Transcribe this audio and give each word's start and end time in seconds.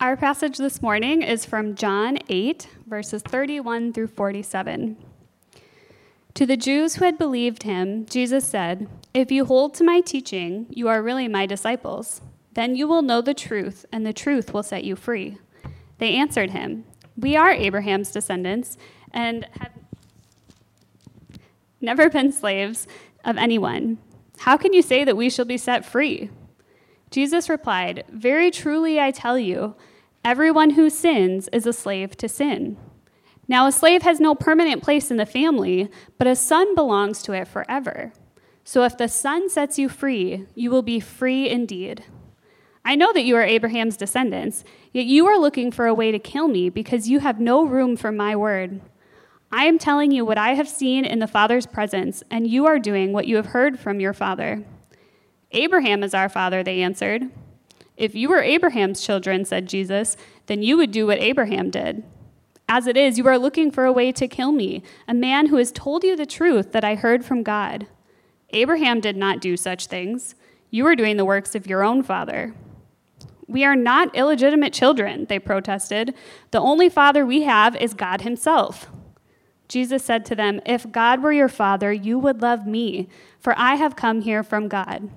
Our 0.00 0.16
passage 0.16 0.58
this 0.58 0.80
morning 0.80 1.22
is 1.22 1.44
from 1.44 1.74
John 1.74 2.18
8, 2.28 2.68
verses 2.86 3.20
31 3.20 3.92
through 3.92 4.06
47. 4.06 4.96
To 6.34 6.46
the 6.46 6.56
Jews 6.56 6.94
who 6.94 7.04
had 7.04 7.18
believed 7.18 7.64
him, 7.64 8.06
Jesus 8.06 8.46
said, 8.46 8.86
If 9.12 9.32
you 9.32 9.44
hold 9.44 9.74
to 9.74 9.82
my 9.82 10.00
teaching, 10.00 10.66
you 10.70 10.86
are 10.86 11.02
really 11.02 11.26
my 11.26 11.46
disciples. 11.46 12.20
Then 12.52 12.76
you 12.76 12.86
will 12.86 13.02
know 13.02 13.20
the 13.20 13.34
truth, 13.34 13.86
and 13.90 14.06
the 14.06 14.12
truth 14.12 14.54
will 14.54 14.62
set 14.62 14.84
you 14.84 14.94
free. 14.94 15.38
They 15.98 16.14
answered 16.14 16.52
him, 16.52 16.84
We 17.16 17.34
are 17.34 17.50
Abraham's 17.50 18.12
descendants 18.12 18.76
and 19.10 19.48
have 19.58 19.72
never 21.80 22.08
been 22.08 22.30
slaves 22.30 22.86
of 23.24 23.36
anyone. 23.36 23.98
How 24.38 24.56
can 24.56 24.72
you 24.72 24.80
say 24.80 25.02
that 25.02 25.16
we 25.16 25.28
shall 25.28 25.44
be 25.44 25.58
set 25.58 25.84
free? 25.84 26.30
Jesus 27.10 27.48
replied, 27.48 28.04
Very 28.10 28.52
truly 28.52 29.00
I 29.00 29.10
tell 29.10 29.38
you, 29.38 29.74
everyone 30.24 30.70
who 30.70 30.90
sins 30.90 31.48
is 31.52 31.66
a 31.66 31.72
slave 31.72 32.16
to 32.18 32.28
sin. 32.28 32.76
Now, 33.46 33.66
a 33.66 33.72
slave 33.72 34.02
has 34.02 34.20
no 34.20 34.34
permanent 34.34 34.82
place 34.82 35.10
in 35.10 35.16
the 35.16 35.24
family, 35.24 35.88
but 36.18 36.26
a 36.26 36.36
son 36.36 36.74
belongs 36.74 37.22
to 37.22 37.32
it 37.32 37.48
forever. 37.48 38.12
So 38.62 38.84
if 38.84 38.98
the 38.98 39.08
son 39.08 39.48
sets 39.48 39.78
you 39.78 39.88
free, 39.88 40.44
you 40.54 40.70
will 40.70 40.82
be 40.82 41.00
free 41.00 41.48
indeed. 41.48 42.04
I 42.84 42.94
know 42.94 43.12
that 43.14 43.24
you 43.24 43.36
are 43.36 43.42
Abraham's 43.42 43.96
descendants, 43.96 44.64
yet 44.92 45.06
you 45.06 45.26
are 45.26 45.38
looking 45.38 45.70
for 45.70 45.86
a 45.86 45.94
way 45.94 46.12
to 46.12 46.18
kill 46.18 46.48
me 46.48 46.68
because 46.68 47.08
you 47.08 47.20
have 47.20 47.40
no 47.40 47.64
room 47.64 47.96
for 47.96 48.12
my 48.12 48.36
word. 48.36 48.82
I 49.50 49.64
am 49.64 49.78
telling 49.78 50.10
you 50.10 50.26
what 50.26 50.36
I 50.36 50.54
have 50.54 50.68
seen 50.68 51.06
in 51.06 51.18
the 51.18 51.26
Father's 51.26 51.64
presence, 51.64 52.22
and 52.30 52.46
you 52.46 52.66
are 52.66 52.78
doing 52.78 53.14
what 53.14 53.26
you 53.26 53.36
have 53.36 53.46
heard 53.46 53.78
from 53.78 54.00
your 54.00 54.12
father. 54.12 54.62
Abraham 55.52 56.02
is 56.02 56.12
our 56.12 56.28
father, 56.28 56.62
they 56.62 56.82
answered. 56.82 57.30
If 57.98 58.14
you 58.14 58.28
were 58.28 58.40
Abraham's 58.40 59.02
children, 59.02 59.44
said 59.44 59.68
Jesus, 59.68 60.16
then 60.46 60.62
you 60.62 60.76
would 60.76 60.92
do 60.92 61.08
what 61.08 61.18
Abraham 61.18 61.68
did. 61.68 62.04
As 62.68 62.86
it 62.86 62.96
is, 62.96 63.18
you 63.18 63.26
are 63.26 63.38
looking 63.38 63.72
for 63.72 63.84
a 63.84 63.92
way 63.92 64.12
to 64.12 64.28
kill 64.28 64.52
me, 64.52 64.84
a 65.08 65.14
man 65.14 65.46
who 65.46 65.56
has 65.56 65.72
told 65.72 66.04
you 66.04 66.14
the 66.14 66.24
truth 66.24 66.70
that 66.70 66.84
I 66.84 66.94
heard 66.94 67.24
from 67.24 67.42
God. 67.42 67.88
Abraham 68.50 69.00
did 69.00 69.16
not 69.16 69.40
do 69.40 69.56
such 69.56 69.88
things. 69.88 70.36
You 70.70 70.86
are 70.86 70.94
doing 70.94 71.16
the 71.16 71.24
works 71.24 71.56
of 71.56 71.66
your 71.66 71.82
own 71.82 72.04
father. 72.04 72.54
We 73.48 73.64
are 73.64 73.74
not 73.74 74.14
illegitimate 74.14 74.72
children, 74.72 75.26
they 75.28 75.40
protested. 75.40 76.14
The 76.52 76.60
only 76.60 76.88
father 76.88 77.26
we 77.26 77.42
have 77.42 77.74
is 77.74 77.94
God 77.94 78.20
Himself. 78.20 78.88
Jesus 79.66 80.04
said 80.04 80.24
to 80.26 80.36
them, 80.36 80.60
If 80.64 80.92
God 80.92 81.20
were 81.20 81.32
your 81.32 81.48
father, 81.48 81.92
you 81.92 82.16
would 82.18 82.42
love 82.42 82.64
me, 82.64 83.08
for 83.40 83.58
I 83.58 83.74
have 83.74 83.96
come 83.96 84.20
here 84.20 84.44
from 84.44 84.68
God. 84.68 85.10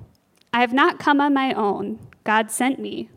I 0.51 0.61
have 0.61 0.73
not 0.73 0.97
come 0.97 1.21
on 1.21 1.33
my 1.33 1.53
own. 1.53 1.99
God 2.23 2.51
sent 2.51 2.79
me. 2.79 3.09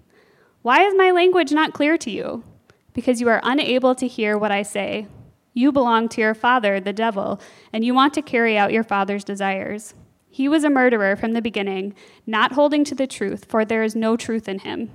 Why 0.62 0.82
is 0.82 0.94
my 0.96 1.10
language 1.10 1.52
not 1.52 1.74
clear 1.74 1.98
to 1.98 2.10
you? 2.10 2.44
Because 2.92 3.20
you 3.20 3.28
are 3.28 3.40
unable 3.42 3.94
to 3.94 4.06
hear 4.06 4.38
what 4.38 4.52
I 4.52 4.62
say. 4.62 5.08
You 5.52 5.70
belong 5.72 6.08
to 6.10 6.20
your 6.20 6.34
father, 6.34 6.80
the 6.80 6.92
devil, 6.92 7.40
and 7.72 7.84
you 7.84 7.94
want 7.94 8.14
to 8.14 8.22
carry 8.22 8.56
out 8.56 8.72
your 8.72 8.82
father's 8.82 9.24
desires. 9.24 9.94
He 10.28 10.48
was 10.48 10.64
a 10.64 10.70
murderer 10.70 11.14
from 11.14 11.32
the 11.32 11.42
beginning, 11.42 11.94
not 12.26 12.52
holding 12.54 12.82
to 12.84 12.94
the 12.94 13.06
truth, 13.06 13.44
for 13.44 13.64
there 13.64 13.84
is 13.84 13.94
no 13.94 14.16
truth 14.16 14.48
in 14.48 14.58
him. 14.60 14.90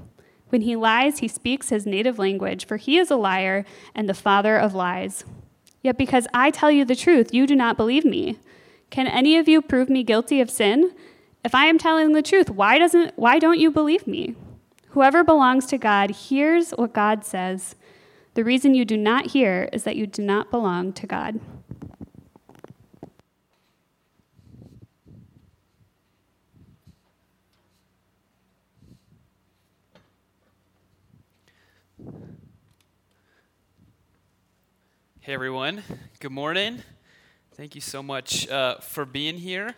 When 0.49 0.61
he 0.61 0.75
lies, 0.75 1.19
he 1.19 1.27
speaks 1.27 1.69
his 1.69 1.85
native 1.85 2.19
language, 2.19 2.65
for 2.65 2.77
he 2.77 2.97
is 2.97 3.09
a 3.09 3.15
liar 3.15 3.63
and 3.95 4.09
the 4.09 4.13
father 4.13 4.57
of 4.57 4.73
lies. 4.73 5.23
Yet 5.81 5.97
because 5.97 6.27
I 6.33 6.52
tell 6.52 6.71
you 6.71 6.83
the 6.83 6.95
truth, 6.95 7.33
you 7.33 7.47
do 7.47 7.55
not 7.55 7.77
believe 7.77 8.03
me. 8.03 8.37
Can 8.89 9.07
any 9.07 9.37
of 9.37 9.47
you 9.47 9.61
prove 9.61 9.89
me 9.89 10.03
guilty 10.03 10.41
of 10.41 10.49
sin? 10.49 10.91
If 11.50 11.55
I 11.55 11.66
am 11.66 11.80
telling 11.80 12.11
the 12.11 12.22
truth, 12.22 12.52
why 12.52 12.78
doesn't 12.78 13.17
why 13.17 13.39
don't 13.39 13.58
you 13.58 13.72
believe 13.72 14.05
me? 14.05 14.36
Whoever 14.89 15.23
belongs 15.23 15.66
to 15.66 15.80
God 15.80 16.11
hears 16.11 16.69
what 16.69 16.94
God 16.94 17.25
says. 17.25 17.75
The 18.36 18.44
reason 18.44 18.75
you 18.75 18.86
do 18.86 18.95
not 18.95 19.32
hear 19.32 19.67
is 19.73 19.83
that 19.83 19.95
you 19.95 20.05
do 20.05 20.21
not 20.21 20.52
belong 20.52 20.93
to 20.93 21.08
God. 21.08 21.39
Hey 35.21 35.33
everyone, 35.33 35.81
good 36.20 36.31
morning. 36.31 36.83
Thank 37.55 37.73
you 37.73 37.81
so 37.81 38.04
much 38.04 38.48
uh, 38.49 38.76
for 38.76 39.04
being 39.04 39.39
here. 39.39 39.73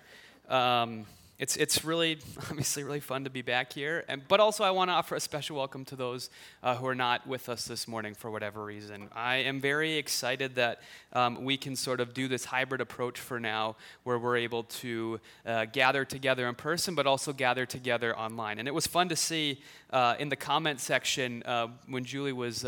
Um, 0.49 1.05
it's, 1.41 1.57
it's 1.57 1.83
really, 1.83 2.19
obviously, 2.51 2.83
really 2.83 2.99
fun 2.99 3.23
to 3.23 3.31
be 3.31 3.41
back 3.41 3.73
here. 3.73 4.05
And, 4.07 4.21
but 4.27 4.39
also, 4.39 4.63
I 4.63 4.69
want 4.69 4.89
to 4.89 4.93
offer 4.93 5.15
a 5.15 5.19
special 5.19 5.57
welcome 5.57 5.83
to 5.85 5.95
those 5.95 6.29
uh, 6.61 6.75
who 6.75 6.85
are 6.85 6.93
not 6.93 7.25
with 7.25 7.49
us 7.49 7.65
this 7.65 7.87
morning 7.87 8.13
for 8.13 8.29
whatever 8.29 8.63
reason. 8.63 9.09
I 9.15 9.37
am 9.37 9.59
very 9.59 9.97
excited 9.97 10.53
that 10.55 10.81
um, 11.13 11.43
we 11.43 11.57
can 11.57 11.75
sort 11.75 11.99
of 11.99 12.13
do 12.13 12.27
this 12.27 12.45
hybrid 12.45 12.79
approach 12.79 13.19
for 13.19 13.39
now, 13.39 13.75
where 14.03 14.19
we're 14.19 14.37
able 14.37 14.65
to 14.65 15.19
uh, 15.43 15.65
gather 15.65 16.05
together 16.05 16.47
in 16.47 16.53
person, 16.53 16.93
but 16.93 17.07
also 17.07 17.33
gather 17.33 17.65
together 17.65 18.15
online. 18.15 18.59
And 18.59 18.67
it 18.67 18.73
was 18.73 18.85
fun 18.85 19.09
to 19.09 19.15
see 19.15 19.61
uh, 19.89 20.13
in 20.19 20.29
the 20.29 20.35
comment 20.35 20.79
section 20.79 21.41
uh, 21.43 21.69
when 21.87 22.05
Julie 22.05 22.33
was 22.33 22.63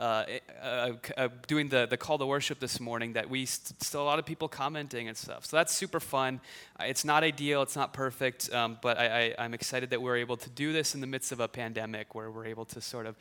uh, 0.00 0.24
uh, 0.62 0.64
uh, 0.64 0.92
uh, 1.18 1.28
doing 1.46 1.68
the, 1.68 1.84
the 1.84 1.96
call 1.98 2.16
to 2.16 2.24
worship 2.24 2.58
this 2.58 2.80
morning 2.80 3.12
that 3.12 3.28
we 3.28 3.44
st- 3.44 3.82
still 3.82 4.00
a 4.00 4.04
lot 4.04 4.18
of 4.18 4.24
people 4.24 4.48
commenting 4.48 5.08
and 5.08 5.16
stuff. 5.16 5.44
So 5.44 5.58
that's 5.58 5.74
super 5.74 6.00
fun. 6.00 6.40
Uh, 6.80 6.84
it's 6.84 7.04
not 7.04 7.22
ideal, 7.22 7.60
it's 7.60 7.76
not 7.76 7.92
perfect, 7.92 8.50
um, 8.54 8.78
but 8.80 8.96
I, 8.98 9.34
am 9.36 9.52
excited 9.52 9.90
that 9.90 10.00
we're 10.00 10.16
able 10.16 10.38
to 10.38 10.48
do 10.48 10.72
this 10.72 10.94
in 10.94 11.02
the 11.02 11.06
midst 11.06 11.32
of 11.32 11.40
a 11.40 11.48
pandemic 11.48 12.14
where 12.14 12.30
we're 12.30 12.46
able 12.46 12.64
to 12.64 12.80
sort 12.80 13.04
of 13.04 13.16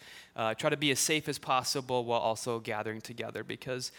try 0.57 0.69
to 0.69 0.77
be 0.77 0.89
as 0.91 0.99
safe 0.99 1.27
as 1.27 1.37
possible 1.37 2.05
while 2.05 2.21
also 2.21 2.59
gathering 2.59 3.01
together 3.01 3.43
because 3.43 3.91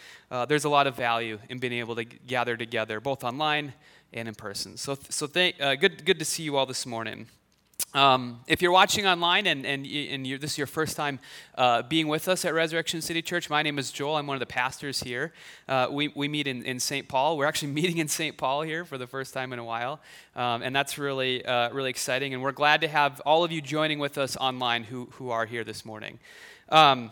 there's 0.47 0.65
a 0.65 0.69
lot 0.69 0.87
of 0.87 0.95
value 0.95 1.37
in 1.49 1.59
being 1.59 1.73
able 1.73 1.95
to 1.95 2.05
g- 2.05 2.17
gather 2.25 2.57
together 2.57 2.99
both 2.99 3.23
online 3.23 3.73
and 4.11 4.27
in 4.27 4.33
person. 4.33 4.75
So, 4.75 4.97
so 5.09 5.27
th- 5.27 5.55
good, 5.79 6.03
good 6.03 6.17
to 6.17 6.25
see 6.25 6.41
you 6.41 6.57
all 6.57 6.65
this 6.65 6.87
morning. 6.87 7.27
Um, 7.93 8.39
if 8.47 8.61
you're 8.61 8.71
watching 8.71 9.05
online 9.05 9.45
and, 9.47 9.65
and, 9.65 9.85
and 9.85 10.25
this 10.25 10.51
is 10.51 10.57
your 10.57 10.67
first 10.67 10.95
time 10.95 11.19
uh, 11.55 11.81
being 11.81 12.07
with 12.07 12.29
us 12.29 12.45
at 12.45 12.53
Resurrection 12.53 13.01
City 13.01 13.21
Church, 13.21 13.49
my 13.49 13.61
name 13.63 13.77
is 13.77 13.91
Joel. 13.91 14.15
I'm 14.15 14.27
one 14.27 14.35
of 14.35 14.39
the 14.39 14.45
pastors 14.45 15.03
here. 15.03 15.33
Uh, 15.67 15.87
we, 15.91 16.07
we 16.15 16.29
meet 16.29 16.47
in, 16.47 16.63
in 16.63 16.79
St. 16.79 17.09
Paul. 17.09 17.37
We're 17.37 17.47
actually 17.47 17.71
meeting 17.73 17.97
in 17.97 18.07
St. 18.07 18.37
Paul 18.37 18.61
here 18.61 18.85
for 18.85 18.97
the 18.97 19.07
first 19.07 19.33
time 19.33 19.51
in 19.51 19.59
a 19.59 19.65
while. 19.65 19.99
Um, 20.37 20.61
and 20.61 20.73
that's 20.73 20.97
really, 20.97 21.43
uh, 21.45 21.71
really 21.73 21.89
exciting. 21.89 22.33
And 22.33 22.41
we're 22.41 22.53
glad 22.53 22.79
to 22.81 22.87
have 22.87 23.19
all 23.25 23.43
of 23.43 23.51
you 23.51 23.61
joining 23.61 23.99
with 23.99 24.17
us 24.17 24.37
online 24.37 24.85
who, 24.85 25.09
who 25.13 25.29
are 25.29 25.45
here 25.45 25.65
this 25.65 25.83
morning. 25.83 26.19
Um, 26.69 27.11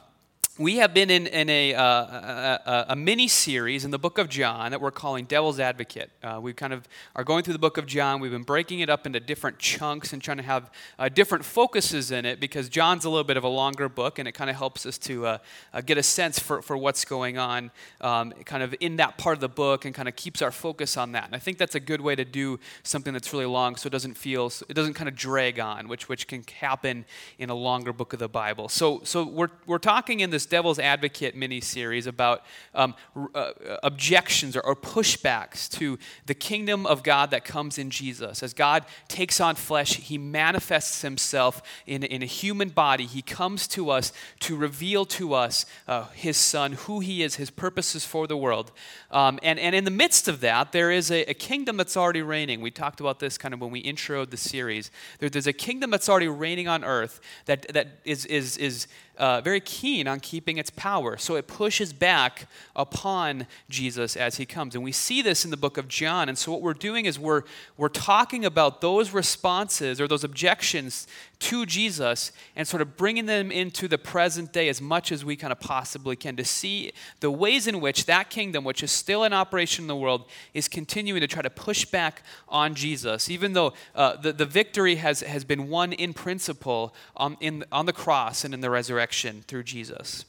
we 0.59 0.75
have 0.75 0.93
been 0.93 1.09
in, 1.09 1.25
in 1.27 1.49
a, 1.49 1.73
uh, 1.73 1.83
a, 1.83 2.85
a, 2.89 2.95
mini 2.95 3.29
series 3.29 3.85
in 3.85 3.91
the 3.91 3.97
book 3.97 4.17
of 4.17 4.27
John 4.27 4.71
that 4.71 4.81
we're 4.81 4.91
calling 4.91 5.23
Devil's 5.23 5.57
Advocate. 5.57 6.11
Uh, 6.21 6.37
we 6.41 6.51
kind 6.51 6.73
of 6.73 6.85
are 7.15 7.23
going 7.23 7.43
through 7.45 7.53
the 7.53 7.59
book 7.59 7.77
of 7.77 7.85
John. 7.85 8.19
We've 8.19 8.29
been 8.29 8.43
breaking 8.43 8.81
it 8.81 8.89
up 8.89 9.07
into 9.07 9.21
different 9.21 9.57
chunks 9.57 10.11
and 10.11 10.21
trying 10.21 10.35
to 10.35 10.43
have 10.43 10.69
uh, 10.99 11.07
different 11.07 11.45
focuses 11.45 12.11
in 12.11 12.25
it 12.25 12.41
because 12.41 12.67
John's 12.67 13.05
a 13.05 13.09
little 13.09 13.23
bit 13.23 13.37
of 13.37 13.45
a 13.45 13.47
longer 13.47 13.87
book 13.87 14.19
and 14.19 14.27
it 14.27 14.33
kind 14.33 14.49
of 14.49 14.57
helps 14.57 14.85
us 14.85 14.97
to 14.97 15.25
uh, 15.25 15.37
uh, 15.73 15.79
get 15.79 15.97
a 15.97 16.03
sense 16.03 16.39
for, 16.39 16.61
for 16.61 16.75
what's 16.75 17.05
going 17.05 17.37
on 17.37 17.71
um, 18.01 18.33
kind 18.43 18.61
of 18.61 18.75
in 18.81 18.97
that 18.97 19.17
part 19.17 19.37
of 19.37 19.41
the 19.41 19.47
book 19.47 19.85
and 19.85 19.95
kind 19.95 20.09
of 20.09 20.17
keeps 20.17 20.41
our 20.41 20.51
focus 20.51 20.97
on 20.97 21.13
that. 21.13 21.23
And 21.23 21.35
I 21.35 21.39
think 21.39 21.57
that's 21.57 21.75
a 21.75 21.79
good 21.79 22.01
way 22.01 22.17
to 22.17 22.25
do 22.25 22.59
something 22.83 23.13
that's 23.13 23.31
really 23.31 23.45
long 23.45 23.77
so 23.77 23.87
it 23.87 23.91
doesn't 23.91 24.15
feel, 24.15 24.51
it 24.67 24.73
doesn't 24.73 24.95
kind 24.95 25.07
of 25.07 25.15
drag 25.15 25.57
on, 25.57 25.87
which, 25.87 26.09
which 26.09 26.27
can 26.27 26.43
happen 26.59 27.05
in 27.37 27.49
a 27.49 27.55
longer 27.55 27.93
book 27.93 28.11
of 28.11 28.19
the 28.19 28.27
Bible. 28.27 28.67
So, 28.67 28.99
so 29.05 29.23
we're, 29.23 29.51
we're 29.65 29.77
talking 29.77 30.19
in 30.19 30.31
this 30.31 30.48
Devil's 30.49 30.79
Advocate 30.79 31.35
mini 31.35 31.61
series 31.61 32.07
about 32.07 32.43
um, 32.73 32.95
uh, 33.33 33.51
objections 33.83 34.55
or, 34.55 34.61
or 34.61 34.75
pushbacks 34.75 35.69
to 35.77 35.97
the 36.25 36.33
kingdom 36.33 36.85
of 36.85 37.03
God 37.03 37.31
that 37.31 37.45
comes 37.45 37.77
in 37.77 37.89
Jesus. 37.89 38.43
As 38.43 38.53
God 38.53 38.85
takes 39.07 39.39
on 39.39 39.55
flesh, 39.55 39.95
he 39.95 40.17
manifests 40.17 41.01
himself 41.01 41.61
in, 41.85 42.03
in 42.03 42.21
a 42.21 42.25
human 42.25 42.69
body. 42.69 43.05
He 43.05 43.21
comes 43.21 43.67
to 43.69 43.89
us 43.89 44.11
to 44.41 44.55
reveal 44.55 45.05
to 45.05 45.33
us 45.33 45.65
uh, 45.87 46.05
his 46.13 46.37
son, 46.37 46.73
who 46.73 46.99
he 46.99 47.23
is, 47.23 47.35
his 47.35 47.49
purposes 47.49 48.05
for 48.05 48.27
the 48.27 48.37
world. 48.37 48.71
Um, 49.11 49.39
and, 49.43 49.59
and 49.59 49.75
in 49.75 49.83
the 49.83 49.91
midst 49.91 50.27
of 50.27 50.41
that, 50.41 50.71
there 50.71 50.91
is 50.91 51.11
a, 51.11 51.23
a, 51.23 51.33
kingdom 51.33 51.77
that's 51.77 51.97
already 51.97 52.21
reigning. 52.21 52.61
We 52.61 52.71
talked 52.71 52.99
about 52.99 53.19
this 53.19 53.37
kind 53.37 53.53
of 53.53 53.61
when 53.61 53.71
we 53.71 53.81
introed 53.81 54.29
the 54.29 54.37
series. 54.37 54.91
There, 55.19 55.29
there's 55.29 55.47
a 55.47 55.53
kingdom 55.53 55.89
that's 55.89 56.09
already 56.09 56.27
reigning 56.27 56.67
on 56.67 56.83
earth 56.83 57.19
that, 57.45 57.65
that 57.73 57.87
is, 58.05 58.25
is, 58.25 58.57
is 58.57 58.87
uh, 59.19 59.41
very 59.41 59.59
keen 59.59 60.07
on 60.07 60.19
keeping 60.19 60.57
its 60.57 60.69
power. 60.69 61.17
So 61.17 61.35
it 61.35 61.45
pushes 61.45 61.91
back 61.91 62.47
upon 62.75 63.45
Jesus 63.69 64.15
as 64.15 64.37
he 64.37 64.45
comes. 64.45 64.75
And 64.75 64.83
we 64.83 64.93
see 64.93 65.21
this 65.21 65.43
in 65.43 65.51
the 65.51 65.57
book 65.57 65.77
of 65.77 65.87
John. 65.89 66.29
And 66.29 66.37
so 66.37 66.53
what 66.53 66.61
we're 66.61 66.73
doing 66.73 67.05
is 67.05 67.19
we're, 67.19 67.43
we're 67.77 67.89
talking 67.89 68.45
about 68.45 68.79
those 68.79 69.11
responses 69.11 69.99
or 69.99 70.07
those 70.07 70.23
objections 70.23 71.05
to 71.39 71.65
Jesus 71.65 72.31
and 72.55 72.67
sort 72.67 72.81
of 72.81 72.97
bringing 72.97 73.25
them 73.25 73.51
into 73.51 73.87
the 73.87 73.97
present 73.97 74.51
day 74.51 74.67
as 74.67 74.81
much 74.81 75.11
as 75.11 75.23
we 75.23 75.35
kind 75.35 75.51
of 75.51 75.59
possibly 75.59 76.15
can 76.15 76.35
to 76.35 76.45
see 76.45 76.91
the 77.21 77.31
ways 77.31 77.65
in 77.65 77.79
which 77.79 78.05
that 78.05 78.29
kingdom, 78.29 78.63
which 78.63 78.83
is 78.83 78.91
still 78.91 79.23
in 79.23 79.33
operation 79.33 79.83
in 79.83 79.87
the 79.87 79.95
world, 79.95 80.25
is 80.53 80.67
continuing 80.67 81.21
to 81.21 81.27
try 81.27 81.41
to 81.41 81.49
push 81.49 81.85
back 81.85 82.23
on 82.47 82.75
Jesus, 82.75 83.29
even 83.29 83.53
though 83.53 83.73
uh, 83.95 84.17
the, 84.17 84.33
the 84.33 84.45
victory 84.45 84.95
has, 84.95 85.21
has 85.21 85.43
been 85.43 85.69
won 85.69 85.93
in 85.93 86.13
principle 86.13 86.93
on, 87.15 87.37
in, 87.39 87.63
on 87.71 87.85
the 87.85 87.93
cross 87.93 88.43
and 88.43 88.53
in 88.53 88.61
the 88.61 88.69
resurrection 88.69 89.43
through 89.47 89.63
Jesus. 89.63 90.25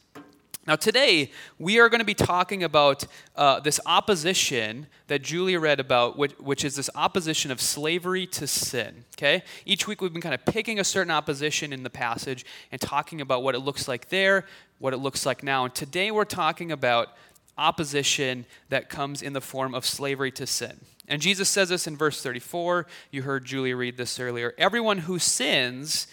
Now, 0.70 0.76
today, 0.76 1.32
we 1.58 1.80
are 1.80 1.88
going 1.88 1.98
to 1.98 2.04
be 2.04 2.14
talking 2.14 2.62
about 2.62 3.04
uh, 3.34 3.58
this 3.58 3.80
opposition 3.86 4.86
that 5.08 5.20
Julia 5.20 5.58
read 5.58 5.80
about, 5.80 6.16
which, 6.16 6.30
which, 6.38 6.64
is 6.64 6.76
this 6.76 6.88
opposition 6.94 7.50
of 7.50 7.60
slavery 7.60 8.24
to 8.28 8.46
sin. 8.46 9.04
Okay? 9.18 9.42
Each 9.66 9.88
week, 9.88 10.00
we've 10.00 10.12
been 10.12 10.22
kind 10.22 10.32
of 10.32 10.44
picking 10.44 10.78
a 10.78 10.84
certain 10.84 11.10
opposition 11.10 11.72
in 11.72 11.82
the 11.82 11.90
passage 11.90 12.44
and 12.70 12.80
talking 12.80 13.20
about 13.20 13.42
what 13.42 13.56
it 13.56 13.58
looks 13.58 13.88
like 13.88 14.10
there, 14.10 14.44
what 14.78 14.92
it 14.94 14.98
looks 14.98 15.26
like 15.26 15.42
now. 15.42 15.64
And 15.64 15.74
today, 15.74 16.12
we're 16.12 16.24
talking 16.24 16.70
about 16.70 17.16
opposition 17.58 18.46
that 18.68 18.88
comes 18.88 19.22
in 19.22 19.32
the 19.32 19.40
form 19.40 19.74
of 19.74 19.84
slavery 19.84 20.30
to 20.30 20.46
sin. 20.46 20.76
And 21.08 21.20
Jesus 21.20 21.48
says 21.48 21.70
this 21.70 21.88
in 21.88 21.96
verse 21.96 22.22
34. 22.22 22.86
You 23.10 23.22
heard 23.22 23.44
Julia 23.44 23.74
read 23.76 23.96
this 23.96 24.20
earlier. 24.20 24.54
Everyone 24.56 24.98
who 24.98 25.18
sins 25.18 26.06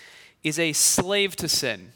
is 0.43 0.57
a 0.57 0.73
slave 0.73 1.35
to 1.35 1.47
sin. 1.47 1.91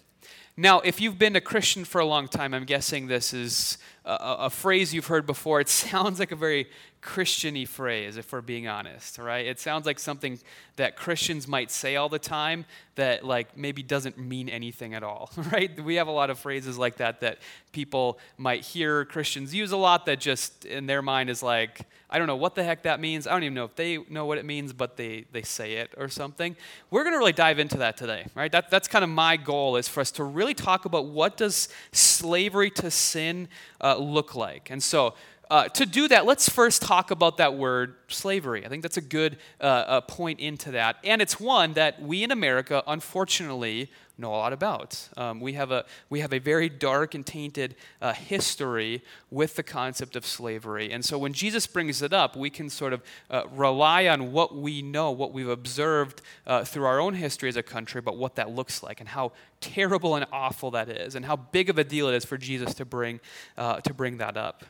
Now, 0.62 0.80
if 0.81 1.02
you've 1.02 1.18
been 1.18 1.36
a 1.36 1.42
Christian 1.42 1.86
for 1.86 2.00
a 2.00 2.06
long 2.06 2.28
time, 2.28 2.54
I'm 2.54 2.66
guessing 2.66 3.08
this 3.08 3.34
is 3.34 3.80
a, 4.06 4.36
a 4.42 4.50
phrase 4.52 4.94
you've 4.94 5.08
heard 5.08 5.25
before. 5.25 5.60
It 5.60 5.69
sounds 5.90 6.19
like 6.19 6.31
a 6.31 6.36
very 6.36 6.69
Christiany 7.01 7.68
phrase, 7.68 8.15
if 8.15 8.31
we're 8.31 8.42
being 8.42 8.68
honest, 8.68 9.18
right? 9.18 9.45
It 9.45 9.59
sounds 9.59 9.88
like 9.88 9.98
something 9.98 10.39
that 10.75 10.95
Christians 10.95 11.48
might 11.48 11.71
say 11.71 11.95
all 11.95 12.09
the 12.09 12.19
time 12.19 12.65
that, 12.95 13.25
like, 13.25 13.57
maybe 13.57 13.81
doesn't 13.81 14.19
mean 14.19 14.48
anything 14.50 14.94
at 14.94 15.01
all, 15.01 15.31
right? 15.51 15.83
We 15.83 15.95
have 15.95 16.07
a 16.07 16.12
lot 16.12 16.30
of 16.30 16.38
phrases 16.38 16.77
like 16.77 16.98
that 16.98 17.21
that 17.21 17.39
people 17.71 18.19
might 18.38 18.63
hear 18.63 19.06
Christians 19.06 19.53
use 19.53 19.71
a 19.71 19.77
lot 19.77 20.06
that 20.06 20.19
just 20.19 20.65
in 20.65 20.86
their 20.86 21.01
mind 21.01 21.31
is 21.31 21.42
like, 21.42 21.88
I 22.13 22.18
don't 22.18 22.27
know 22.27 22.36
what 22.36 22.56
the 22.56 22.63
heck 22.63 22.83
that 22.83 23.00
means. 23.00 23.25
I 23.25 23.31
don't 23.31 23.44
even 23.44 23.53
know 23.53 23.63
if 23.63 23.75
they 23.75 23.98
know 24.09 24.25
what 24.25 24.38
it 24.38 24.45
means, 24.45 24.74
but 24.74 24.98
they, 24.98 25.25
they 25.31 25.44
say 25.44 25.75
it 25.75 25.94
or 25.98 26.09
something. 26.09 26.57
We're 26.89 27.03
going 27.03 27.13
to 27.13 27.18
really 27.18 27.31
dive 27.31 27.57
into 27.57 27.77
that 27.77 27.95
today, 27.95 28.25
right? 28.36 28.51
That, 28.51 28.69
that's 28.69 28.89
kind 28.89 29.03
of 29.03 29.09
my 29.09 29.38
goal 29.38 29.77
is 29.77 29.88
for 29.88 30.01
us 30.01 30.12
to 30.12 30.24
really 30.25 30.53
talk 30.53 30.83
about 30.83 31.06
what 31.06 31.38
does 31.38 31.69
slavery 31.94 32.69
to 32.71 32.92
sin 32.92 33.48
uh, 33.80 33.95
look 33.95 34.36
like. 34.36 34.69
And 34.69 34.83
so 34.83 35.15
uh, 35.51 35.68
to 35.68 35.86
do 35.86 36.07
that, 36.07 36.25
let's 36.25 36.48
first 36.48 36.81
talk 36.81 37.12
about 37.12 37.36
that 37.36 37.56
word 37.56 37.95
slavery. 38.07 38.65
I 38.65 38.69
think 38.69 38.83
that's 38.83 38.95
a 38.95 39.01
good 39.01 39.38
uh, 39.59 39.63
uh, 39.63 40.01
point 40.01 40.39
into 40.39 40.71
that. 40.71 40.95
And 41.03 41.21
it's 41.21 41.42
one 41.42 41.74
that 41.74 42.01
we 42.01 42.24
in 42.24 42.31
America, 42.31 42.81
unfortunately, 42.88 43.92
know 44.18 44.30
a 44.30 44.38
lot 44.38 44.53
about. 44.53 45.09
Um, 45.18 45.42
we, 45.42 45.51
have 45.53 45.69
a, 45.71 45.83
we 46.09 46.21
have 46.21 46.31
a 46.31 46.39
very 46.39 46.69
dark 46.69 47.15
and 47.15 47.25
tainted 47.25 47.75
uh, 48.01 48.13
history 48.13 49.03
with 49.30 49.57
the 49.57 49.63
concept 49.63 50.15
of 50.15 50.25
slavery. 50.25 50.89
And 50.89 51.03
so 51.03 51.18
when 51.18 51.33
Jesus 51.33 51.68
brings 51.68 52.01
it 52.01 52.13
up, 52.13 52.38
we 52.38 52.50
can 52.50 52.69
sort 52.69 52.94
of 52.94 53.01
uh, 53.30 53.44
rely 53.51 54.07
on 54.07 54.31
what 54.31 54.56
we 54.56 54.81
know, 54.81 55.12
what 55.12 55.33
we've 55.33 55.50
observed 55.50 56.21
uh, 56.48 56.63
through 56.63 56.86
our 56.86 57.01
own 57.01 57.15
history 57.15 57.50
as 57.50 57.57
a 57.57 57.63
country 57.63 58.00
about 58.00 58.15
what 58.15 58.36
that 58.36 58.51
looks 58.51 58.83
like 58.83 59.01
and 59.01 59.09
how 59.09 59.33
terrible 59.59 60.15
and 60.15 60.25
awful 60.31 60.71
that 60.71 60.88
is 60.88 61.15
and 61.15 61.25
how 61.25 61.36
big 61.36 61.69
of 61.69 61.77
a 61.77 61.83
deal 61.83 62.07
it 62.07 62.15
is 62.15 62.24
for 62.24 62.38
Jesus 62.38 62.74
to 62.75 62.86
bring, 62.86 63.19
to 63.57 63.94
bring 63.94 64.15
that 64.19 64.38
up. 64.38 64.63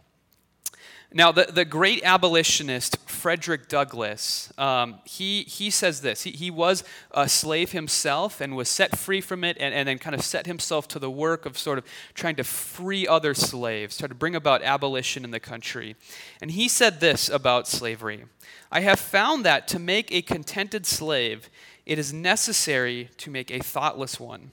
Now, 1.14 1.34
the, 1.34 1.44
the 1.44 1.66
great 1.66 2.04
abolitionist 2.06 2.98
Frederick 3.10 3.68
Douglass, 3.68 4.52
um, 4.58 5.00
he, 5.04 5.44
he 5.44 5.70
says 5.70 6.00
this. 6.00 6.24
He, 6.24 6.32
he 6.32 6.50
was 6.50 6.86
a 7.12 7.28
slave 7.28 7.74
himself 7.74 8.40
and 8.40 8.56
was 8.56 8.70
set 8.70 8.98
free 8.98 9.20
from 9.20 9.44
it 9.44 9.58
and, 9.60 9.76
and 9.76 9.90
then 9.90 9.98
kind 9.98 10.16
of 10.16 10.22
set 10.22 10.46
himself 10.46 10.88
to 10.90 11.00
the 11.00 11.12
work 11.12 11.46
of 11.46 11.58
sort 11.58 11.78
of 11.78 11.86
trying 12.14 12.38
to 12.38 12.46
free 12.46 13.06
other 13.06 13.34
slaves, 13.34 13.98
try 13.98 14.08
to 14.08 14.16
bring 14.16 14.36
about 14.36 14.64
abolition 14.64 15.26
in 15.26 15.32
the 15.32 15.40
country. 15.40 15.98
And 16.42 16.52
he 16.52 16.70
said 16.70 17.02
this 17.02 17.28
about 17.28 17.68
slavery 17.68 18.24
I 18.72 18.80
have 18.80 19.00
found 19.00 19.44
that 19.46 19.68
to 19.70 19.80
make 19.80 20.14
a 20.14 20.22
contented 20.22 20.86
slave, 20.86 21.50
it 21.86 22.00
is 22.00 22.14
necessary 22.14 23.10
to 23.18 23.30
make 23.30 23.52
a 23.52 23.60
thoughtless 23.60 24.18
one. 24.18 24.52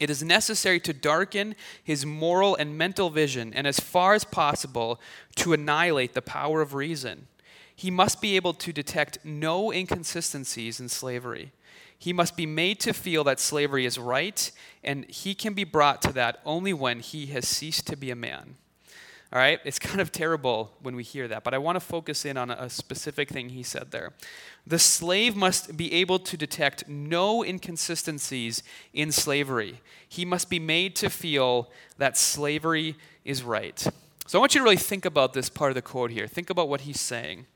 It 0.00 0.10
is 0.10 0.22
necessary 0.22 0.78
to 0.80 0.92
darken 0.92 1.56
his 1.82 2.06
moral 2.06 2.54
and 2.54 2.78
mental 2.78 3.10
vision, 3.10 3.52
and 3.52 3.66
as 3.66 3.80
far 3.80 4.14
as 4.14 4.24
possible, 4.24 5.00
to 5.36 5.52
annihilate 5.52 6.14
the 6.14 6.22
power 6.22 6.60
of 6.60 6.74
reason. 6.74 7.26
He 7.74 7.90
must 7.90 8.20
be 8.20 8.36
able 8.36 8.54
to 8.54 8.72
detect 8.72 9.24
no 9.24 9.72
inconsistencies 9.72 10.80
in 10.80 10.88
slavery. 10.88 11.52
He 11.98 12.12
must 12.12 12.36
be 12.36 12.46
made 12.46 12.78
to 12.80 12.92
feel 12.92 13.24
that 13.24 13.40
slavery 13.40 13.84
is 13.84 13.98
right, 13.98 14.50
and 14.84 15.04
he 15.06 15.34
can 15.34 15.54
be 15.54 15.64
brought 15.64 16.00
to 16.02 16.12
that 16.12 16.40
only 16.44 16.72
when 16.72 17.00
he 17.00 17.26
has 17.26 17.48
ceased 17.48 17.86
to 17.88 17.96
be 17.96 18.10
a 18.10 18.16
man. 18.16 18.56
All 19.32 19.38
right? 19.38 19.60
It's 19.64 19.78
kind 19.90 20.00
of 20.00 20.12
terrible 20.12 20.72
when 20.82 20.96
we 20.96 21.02
hear 21.02 21.28
that, 21.28 21.44
but 21.44 21.54
I 21.54 21.58
want 21.58 21.76
to 21.76 21.80
focus 21.80 22.24
in 22.24 22.36
on 22.36 22.50
a 22.50 22.70
specific 22.70 23.28
thing 23.28 23.50
he 23.50 23.62
said 23.62 23.90
there. 23.90 24.12
The 24.66 24.78
slave 24.78 25.36
must 25.36 25.76
be 25.76 25.92
able 25.94 26.18
to 26.20 26.36
detect 26.36 26.88
no 26.88 27.44
inconsistencies 27.44 28.62
in 28.92 29.12
slavery. 29.12 29.80
He 30.08 30.24
must 30.24 30.50
be 30.50 30.58
made 30.58 30.96
to 30.96 31.10
feel 31.10 31.70
that 31.98 32.16
slavery 32.16 32.96
is 33.24 33.42
right. 33.42 33.78
So 34.26 34.38
I 34.38 34.40
want 34.40 34.54
you 34.54 34.60
to 34.60 34.64
really 34.64 34.76
think 34.76 35.04
about 35.04 35.32
this 35.32 35.48
part 35.48 35.70
of 35.70 35.74
the 35.74 35.82
quote 35.82 36.10
here. 36.10 36.26
Think 36.26 36.50
about 36.50 36.68
what 36.68 36.82
he's 36.82 37.00
saying. 37.00 37.46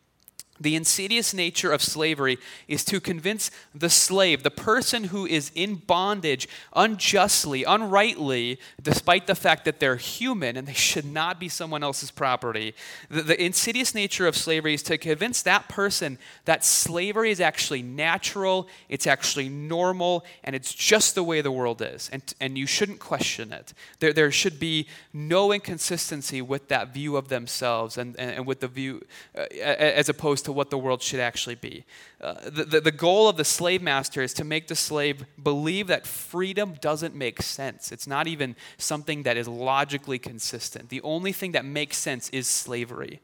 The 0.62 0.76
insidious 0.76 1.34
nature 1.34 1.72
of 1.72 1.82
slavery 1.82 2.38
is 2.68 2.84
to 2.84 3.00
convince 3.00 3.50
the 3.74 3.90
slave, 3.90 4.44
the 4.44 4.50
person 4.50 5.04
who 5.04 5.26
is 5.26 5.50
in 5.56 5.74
bondage 5.74 6.48
unjustly, 6.72 7.64
unrightly, 7.64 8.60
despite 8.80 9.26
the 9.26 9.34
fact 9.34 9.64
that 9.64 9.80
they're 9.80 9.96
human 9.96 10.56
and 10.56 10.68
they 10.68 10.72
should 10.72 11.04
not 11.04 11.40
be 11.40 11.48
someone 11.48 11.82
else's 11.82 12.12
property. 12.12 12.74
The, 13.10 13.22
the, 13.22 13.42
insidious 13.42 13.92
nature 13.92 14.28
of 14.28 14.36
slavery 14.36 14.74
is 14.74 14.84
to 14.84 14.98
convince 14.98 15.42
that 15.42 15.68
person 15.68 16.16
that 16.44 16.64
slavery 16.64 17.32
is 17.32 17.40
actually 17.40 17.82
natural, 17.82 18.68
it's 18.88 19.08
actually 19.08 19.48
normal, 19.48 20.24
and 20.44 20.54
it's 20.54 20.72
just 20.72 21.16
the 21.16 21.24
way 21.24 21.40
the 21.40 21.50
world 21.50 21.82
is. 21.82 22.08
And, 22.12 22.22
and 22.40 22.56
you 22.56 22.66
shouldn't 22.66 23.00
question 23.00 23.52
it. 23.52 23.74
There, 23.98 24.12
there 24.12 24.30
should 24.30 24.60
be 24.60 24.86
no 25.12 25.52
inconsistency 25.52 26.40
with 26.40 26.68
that 26.68 26.94
view 26.94 27.16
of 27.16 27.28
themselves 27.28 27.98
and, 27.98 28.14
and, 28.16 28.30
and 28.30 28.46
with 28.46 28.60
the 28.60 28.68
view, 28.68 29.02
uh, 29.36 29.40
as 29.50 30.08
opposed 30.08 30.44
to 30.44 30.51
what 30.52 30.70
the 30.70 30.78
world 30.78 31.02
should 31.02 31.20
actually 31.20 31.54
be. 31.54 31.84
Uh, 32.20 32.34
the, 32.44 32.64
the, 32.64 32.80
the 32.80 32.92
goal 32.92 33.28
of 33.28 33.36
the 33.36 33.44
slave 33.44 33.82
master 33.82 34.22
is 34.22 34.32
to 34.34 34.44
make 34.44 34.68
the 34.68 34.74
slave 34.74 35.24
believe 35.42 35.86
that 35.88 36.06
freedom 36.06 36.74
doesn't 36.80 37.14
make 37.14 37.42
sense. 37.42 37.92
It's 37.92 38.06
not 38.06 38.26
even 38.26 38.56
something 38.78 39.22
that 39.24 39.36
is 39.36 39.48
logically 39.48 40.18
consistent. 40.18 40.88
The 40.88 41.02
only 41.02 41.32
thing 41.32 41.52
that 41.52 41.64
makes 41.64 41.96
sense 41.96 42.28
is 42.30 42.46
slavery. 42.46 43.20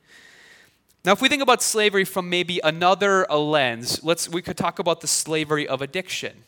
Now, 1.04 1.12
if 1.12 1.22
we 1.22 1.28
think 1.28 1.42
about 1.42 1.62
slavery 1.62 2.04
from 2.04 2.28
maybe 2.28 2.60
another 2.64 3.24
lens, 3.26 4.02
let's, 4.02 4.28
we 4.28 4.42
could 4.42 4.56
talk 4.56 4.78
about 4.78 5.00
the 5.00 5.06
slavery 5.06 5.66
of 5.66 5.82
addiction 5.82 6.44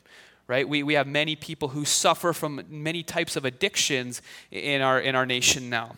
right? 0.50 0.68
We, 0.68 0.82
we 0.82 0.94
have 0.94 1.06
many 1.06 1.37
people 1.37 1.68
who 1.68 1.84
suffer 1.84 2.32
from 2.32 2.64
many 2.68 3.04
types 3.04 3.37
of 3.37 3.44
addictions 3.44 4.20
in 4.50 4.82
our, 4.82 5.00
in 5.00 5.14
our 5.14 5.25
nation 5.25 5.70
now. 5.70 5.94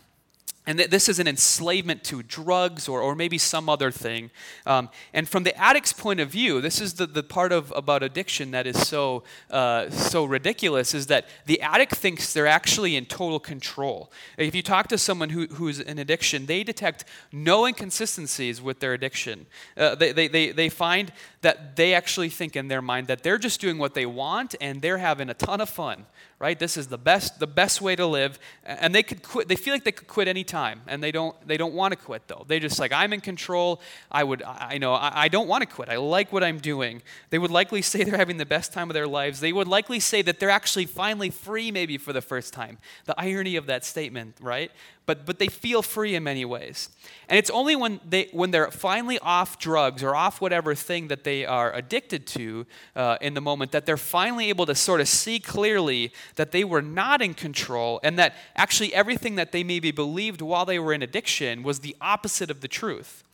And 0.65 0.79
th- 0.79 0.91
this 0.91 1.09
is 1.09 1.19
an 1.19 1.27
enslavement 1.27 2.05
to 2.05 2.23
drugs 2.23 2.89
or, 2.89 3.01
or 3.01 3.17
maybe 3.17 3.37
some 3.37 3.69
other 3.69 3.91
thing. 3.91 4.31
Um, 4.65 4.91
and 5.13 5.29
from 5.29 5.43
the 5.43 5.57
addict's 5.61 5.93
point 5.93 6.21
of 6.21 6.31
view, 6.31 6.61
this 6.61 6.81
is 6.81 6.95
the, 6.95 7.07
the 7.07 7.25
part 7.25 7.51
of 7.51 7.73
about 7.75 8.05
addiction 8.05 8.53
that 8.53 8.67
is 8.67 8.87
so, 8.87 9.25
uh, 9.51 9.91
so 9.91 10.25
ridiculous 10.25 10.95
is 10.95 11.09
that 11.09 11.27
the 11.47 11.61
addict 11.61 11.97
thinks 11.97 12.33
they're 12.33 12.47
actually 12.47 12.95
in 12.95 13.07
total 13.07 13.41
control. 13.41 14.13
If 14.39 14.55
you 14.55 14.63
talk 14.63 14.87
to 14.89 14.99
someone 14.99 15.31
who, 15.31 15.47
who's 15.47 15.81
in 15.81 15.99
addiction, 15.99 16.47
they 16.47 16.63
detect 16.63 17.07
no 17.33 17.67
inconsistencies 17.67 18.63
with 18.63 18.79
their 18.79 18.93
addiction. 18.93 19.47
Uh, 19.77 19.97
they, 19.97 20.13
they, 20.13 20.29
they, 20.29 20.53
they 20.53 20.69
find 20.69 21.13
that 21.41 21.75
they 21.75 21.93
actually 21.93 22.29
think 22.29 22.55
in 22.55 22.69
their 22.69 22.83
mind 22.83 23.09
that 23.09 23.25
they're 23.25 23.39
just 23.39 23.61
doing 23.61 23.79
what 23.79 23.95
they 23.95 24.07
want 24.07 24.55
and 24.61 24.81
they're 24.81 24.99
having 24.99 25.29
a 25.29 25.35
ton 25.35 25.61
of 25.61 25.69
fun, 25.69 26.07
right? 26.43 26.59
This 26.59 26.77
is 26.77 26.89
the 26.89 26.99
best, 26.99 27.39
the 27.39 27.47
best 27.47 27.81
way 27.81 27.95
to 27.95 28.05
live. 28.05 28.37
And 28.65 28.93
they 28.93 29.05
could 29.05 29.23
quit, 29.23 29.47
they 29.47 29.55
feel 29.55 29.73
like 29.73 29.85
they 29.85 29.93
could 29.93 30.09
quit 30.09 30.27
any 30.27 30.43
time, 30.43 30.83
and 30.89 31.01
they 31.01 31.13
don't, 31.13 31.37
they 31.47 31.57
don't 31.57 31.73
want 31.73 31.93
to 31.93 31.97
quit 31.97 32.27
though. 32.27 32.45
They 32.49 32.59
just 32.59 32.81
like, 32.81 32.93
I'm 32.93 33.13
in 33.13 33.21
control. 33.21 33.81
I 34.11 34.25
would, 34.25 34.43
I 34.43 34.77
know, 34.79 34.93
I, 34.93 35.13
I 35.15 35.29
don't 35.29 35.47
want 35.47 35.63
to 35.63 35.73
quit. 35.73 35.89
I 35.89 35.99
like 35.99 36.33
what 36.33 36.43
I'm 36.43 36.59
doing. 36.59 37.01
They 37.31 37.39
would 37.39 37.53
likely 37.53 37.81
say 37.91 38.03
they're 38.03 38.17
having 38.17 38.39
the 38.39 38.45
best 38.45 38.73
time 38.73 38.91
of 38.91 38.95
their 38.95 39.07
lives. 39.07 39.39
They 39.39 39.53
would 39.53 39.69
likely 39.69 40.01
say 40.01 40.21
that 40.23 40.41
they're 40.41 40.51
actually 40.51 40.87
finally 40.87 41.31
free, 41.31 41.71
maybe 41.71 41.97
for 41.97 42.13
the 42.13 42.21
first 42.21 42.53
time. 42.53 42.79
The 43.05 43.15
irony 43.17 43.55
of 43.55 43.67
that 43.67 43.85
statement, 43.85 44.35
right? 44.41 44.73
but, 45.05 45.27
but 45.27 45.39
they 45.39 45.49
feel 45.49 45.83
free 45.83 46.15
in 46.15 46.23
many 46.23 46.45
ways. 46.45 46.89
And 47.29 47.39
it's 47.39 47.51
only 47.51 47.75
when, 47.75 48.01
they, 48.09 48.29
when 48.33 48.53
they're 48.53 48.71
finally 48.71 49.19
off 49.19 49.59
drugs 49.59 50.03
or 50.03 50.15
off 50.15 50.41
whatever 50.41 50.75
thing 50.75 51.09
that 51.09 51.25
they 51.25 51.45
are 51.45 51.73
addicted 51.73 52.27
to 52.29 52.67
uh, 52.95 53.17
in 53.21 53.35
the 53.35 53.41
moment 53.41 53.73
that 53.73 53.85
they're 53.85 53.97
finally 53.97 54.49
able 54.49 54.67
to 54.67 54.75
sort 54.75 55.01
of 55.01 55.09
see 55.09 55.41
clearly 55.41 56.13
that 56.37 56.53
they 56.53 56.65
were 56.65 56.83
not 56.83 57.23
in 57.23 57.35
control 57.35 58.01
and 58.03 58.19
that 58.19 58.35
actually 58.57 58.95
everything 58.95 59.37
that 59.37 59.53
they 59.53 59.65
maybe 59.65 59.91
believed 59.91 60.41
while 60.41 60.65
they 60.65 60.79
were 60.79 60.93
in 60.93 61.03
addiction 61.03 61.63
was 61.63 61.81
the 61.81 61.97
opposite 62.01 62.51
of 62.51 62.61
the 62.61 62.69
truth. 62.69 63.25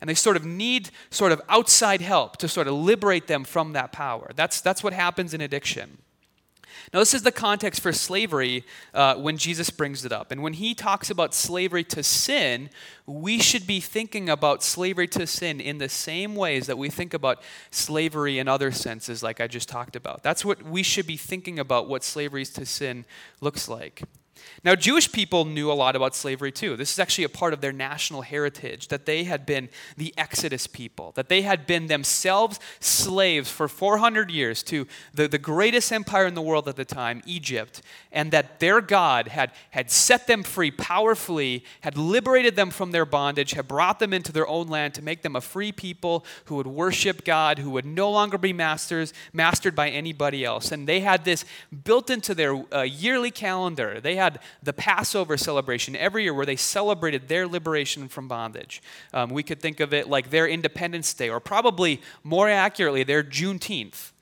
And 0.00 0.10
they 0.10 0.14
sort 0.14 0.36
of 0.36 0.44
need 0.44 0.90
sort 1.10 1.32
of 1.32 1.40
outside 1.48 2.00
help 2.00 2.36
to 2.38 2.48
sort 2.48 2.66
of 2.66 2.74
liberate 2.74 3.26
them 3.28 3.44
from 3.44 3.72
that 3.72 3.92
power. 3.92 4.30
That's, 4.36 4.60
that's 4.60 4.82
what 4.82 4.92
happens 4.92 5.32
in 5.32 5.40
addiction. 5.40 5.98
Now, 6.92 7.00
this 7.00 7.14
is 7.14 7.22
the 7.22 7.32
context 7.32 7.80
for 7.80 7.92
slavery 7.92 8.64
uh, 8.94 9.16
when 9.16 9.36
Jesus 9.36 9.70
brings 9.70 10.04
it 10.04 10.12
up. 10.12 10.30
And 10.30 10.42
when 10.42 10.54
he 10.54 10.74
talks 10.74 11.10
about 11.10 11.34
slavery 11.34 11.84
to 11.84 12.02
sin, 12.02 12.70
we 13.06 13.38
should 13.38 13.66
be 13.66 13.80
thinking 13.80 14.28
about 14.28 14.62
slavery 14.62 15.08
to 15.08 15.26
sin 15.26 15.60
in 15.60 15.78
the 15.78 15.88
same 15.88 16.34
ways 16.34 16.66
that 16.66 16.78
we 16.78 16.88
think 16.88 17.14
about 17.14 17.42
slavery 17.70 18.38
in 18.38 18.48
other 18.48 18.70
senses, 18.72 19.22
like 19.22 19.40
I 19.40 19.46
just 19.46 19.68
talked 19.68 19.96
about. 19.96 20.22
That's 20.22 20.44
what 20.44 20.62
we 20.62 20.82
should 20.82 21.06
be 21.06 21.16
thinking 21.16 21.58
about 21.58 21.88
what 21.88 22.02
slavery 22.02 22.44
to 22.44 22.66
sin 22.66 23.04
looks 23.40 23.68
like. 23.68 24.02
Now, 24.64 24.74
Jewish 24.74 25.10
people 25.12 25.44
knew 25.44 25.70
a 25.70 25.74
lot 25.74 25.96
about 25.96 26.14
slavery 26.14 26.50
too. 26.50 26.76
This 26.76 26.92
is 26.92 26.98
actually 26.98 27.24
a 27.24 27.28
part 27.28 27.52
of 27.52 27.60
their 27.60 27.72
national 27.72 28.22
heritage 28.22 28.88
that 28.88 29.06
they 29.06 29.24
had 29.24 29.46
been 29.46 29.68
the 29.96 30.12
Exodus 30.16 30.66
people, 30.66 31.12
that 31.12 31.28
they 31.28 31.42
had 31.42 31.66
been 31.66 31.86
themselves 31.86 32.58
slaves 32.80 33.50
for 33.50 33.68
400 33.68 34.30
years 34.30 34.62
to 34.64 34.86
the, 35.14 35.28
the 35.28 35.38
greatest 35.38 35.92
empire 35.92 36.26
in 36.26 36.34
the 36.34 36.42
world 36.42 36.68
at 36.68 36.76
the 36.76 36.84
time, 36.84 37.22
Egypt, 37.26 37.82
and 38.10 38.30
that 38.32 38.60
their 38.60 38.80
God 38.80 39.28
had, 39.28 39.52
had 39.70 39.90
set 39.90 40.26
them 40.26 40.42
free 40.42 40.70
powerfully, 40.70 41.64
had 41.82 41.96
liberated 41.96 42.56
them 42.56 42.70
from 42.70 42.90
their 42.90 43.04
bondage, 43.04 43.52
had 43.52 43.68
brought 43.68 43.98
them 43.98 44.12
into 44.12 44.32
their 44.32 44.48
own 44.48 44.68
land 44.68 44.94
to 44.94 45.02
make 45.02 45.22
them 45.22 45.36
a 45.36 45.40
free 45.40 45.72
people 45.72 46.24
who 46.46 46.56
would 46.56 46.66
worship 46.66 47.24
God, 47.24 47.58
who 47.58 47.70
would 47.70 47.86
no 47.86 48.10
longer 48.10 48.38
be 48.38 48.52
masters, 48.52 49.12
mastered 49.32 49.74
by 49.74 49.90
anybody 49.90 50.44
else. 50.44 50.72
And 50.72 50.88
they 50.88 51.00
had 51.00 51.24
this 51.24 51.44
built 51.84 52.10
into 52.10 52.34
their 52.34 52.64
uh, 52.74 52.82
yearly 52.82 53.30
calendar. 53.30 54.00
They 54.00 54.16
had 54.16 54.35
the 54.62 54.72
Passover 54.72 55.36
celebration 55.36 55.96
every 55.96 56.24
year 56.24 56.34
where 56.34 56.46
they 56.46 56.56
celebrated 56.56 57.28
their 57.28 57.46
liberation 57.46 58.08
from 58.08 58.28
bondage. 58.28 58.82
Um, 59.12 59.30
we 59.30 59.42
could 59.42 59.60
think 59.60 59.80
of 59.80 59.92
it 59.92 60.08
like 60.08 60.30
their 60.30 60.46
Independence 60.46 61.14
Day, 61.14 61.28
or 61.28 61.40
probably 61.40 62.00
more 62.22 62.48
accurately, 62.48 63.02
their 63.02 63.22
Juneteenth. 63.22 64.12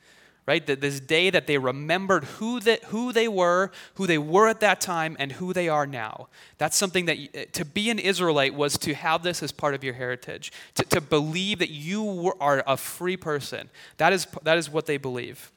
Right? 0.46 0.66
This 0.66 1.00
day 1.00 1.30
that 1.30 1.46
they 1.46 1.56
remembered 1.56 2.24
who, 2.24 2.60
the, 2.60 2.78
who 2.88 3.14
they 3.14 3.28
were, 3.28 3.72
who 3.94 4.06
they 4.06 4.18
were 4.18 4.46
at 4.46 4.60
that 4.60 4.78
time, 4.78 5.16
and 5.18 5.32
who 5.32 5.54
they 5.54 5.70
are 5.70 5.86
now. 5.86 6.28
That's 6.58 6.76
something 6.76 7.06
that 7.06 7.16
uh, 7.16 7.44
to 7.52 7.64
be 7.64 7.88
an 7.88 7.98
Israelite 7.98 8.54
was 8.54 8.76
to 8.80 8.92
have 8.92 9.22
this 9.22 9.42
as 9.42 9.52
part 9.52 9.74
of 9.74 9.82
your 9.82 9.94
heritage, 9.94 10.52
to, 10.74 10.84
to 10.84 11.00
believe 11.00 11.60
that 11.60 11.70
you 11.70 12.04
were, 12.04 12.36
are 12.42 12.62
a 12.66 12.76
free 12.76 13.16
person. 13.16 13.70
That 13.96 14.12
is, 14.12 14.26
that 14.42 14.58
is 14.58 14.68
what 14.68 14.84
they 14.84 14.98
believe. 14.98 15.50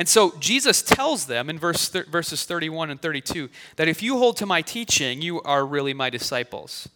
And 0.00 0.08
so 0.08 0.32
Jesus 0.40 0.80
tells 0.80 1.26
them 1.26 1.50
in 1.50 1.58
verse 1.58 1.90
th- 1.90 2.06
verses 2.06 2.46
31 2.46 2.88
and 2.88 3.02
32 3.02 3.50
that 3.76 3.86
if 3.86 4.02
you 4.02 4.16
hold 4.16 4.38
to 4.38 4.46
my 4.46 4.62
teaching, 4.62 5.20
you 5.20 5.42
are 5.42 5.66
really 5.66 5.92
my 5.92 6.08
disciples. 6.08 6.88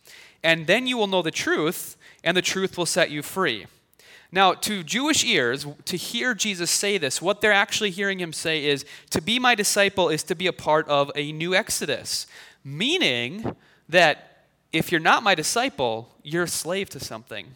And 0.42 0.66
then 0.66 0.86
you 0.86 0.96
will 0.96 1.06
know 1.06 1.20
the 1.20 1.30
truth, 1.30 1.98
and 2.24 2.34
the 2.34 2.40
truth 2.40 2.78
will 2.78 2.86
set 2.86 3.10
you 3.10 3.20
free. 3.20 3.66
Now, 4.32 4.54
to 4.54 4.82
Jewish 4.82 5.22
ears, 5.22 5.66
to 5.84 5.98
hear 5.98 6.32
Jesus 6.32 6.70
say 6.70 6.96
this, 6.96 7.20
what 7.20 7.42
they're 7.42 7.52
actually 7.52 7.90
hearing 7.90 8.20
him 8.20 8.32
say 8.32 8.64
is 8.64 8.86
to 9.10 9.20
be 9.20 9.38
my 9.38 9.54
disciple 9.54 10.08
is 10.08 10.22
to 10.22 10.34
be 10.34 10.46
a 10.46 10.52
part 10.54 10.88
of 10.88 11.12
a 11.14 11.30
new 11.30 11.54
exodus, 11.54 12.26
meaning 12.64 13.54
that 13.86 14.46
if 14.72 14.90
you're 14.90 14.98
not 14.98 15.22
my 15.22 15.34
disciple, 15.34 16.08
you're 16.22 16.44
a 16.44 16.48
slave 16.48 16.88
to 16.88 17.00
something. 17.00 17.48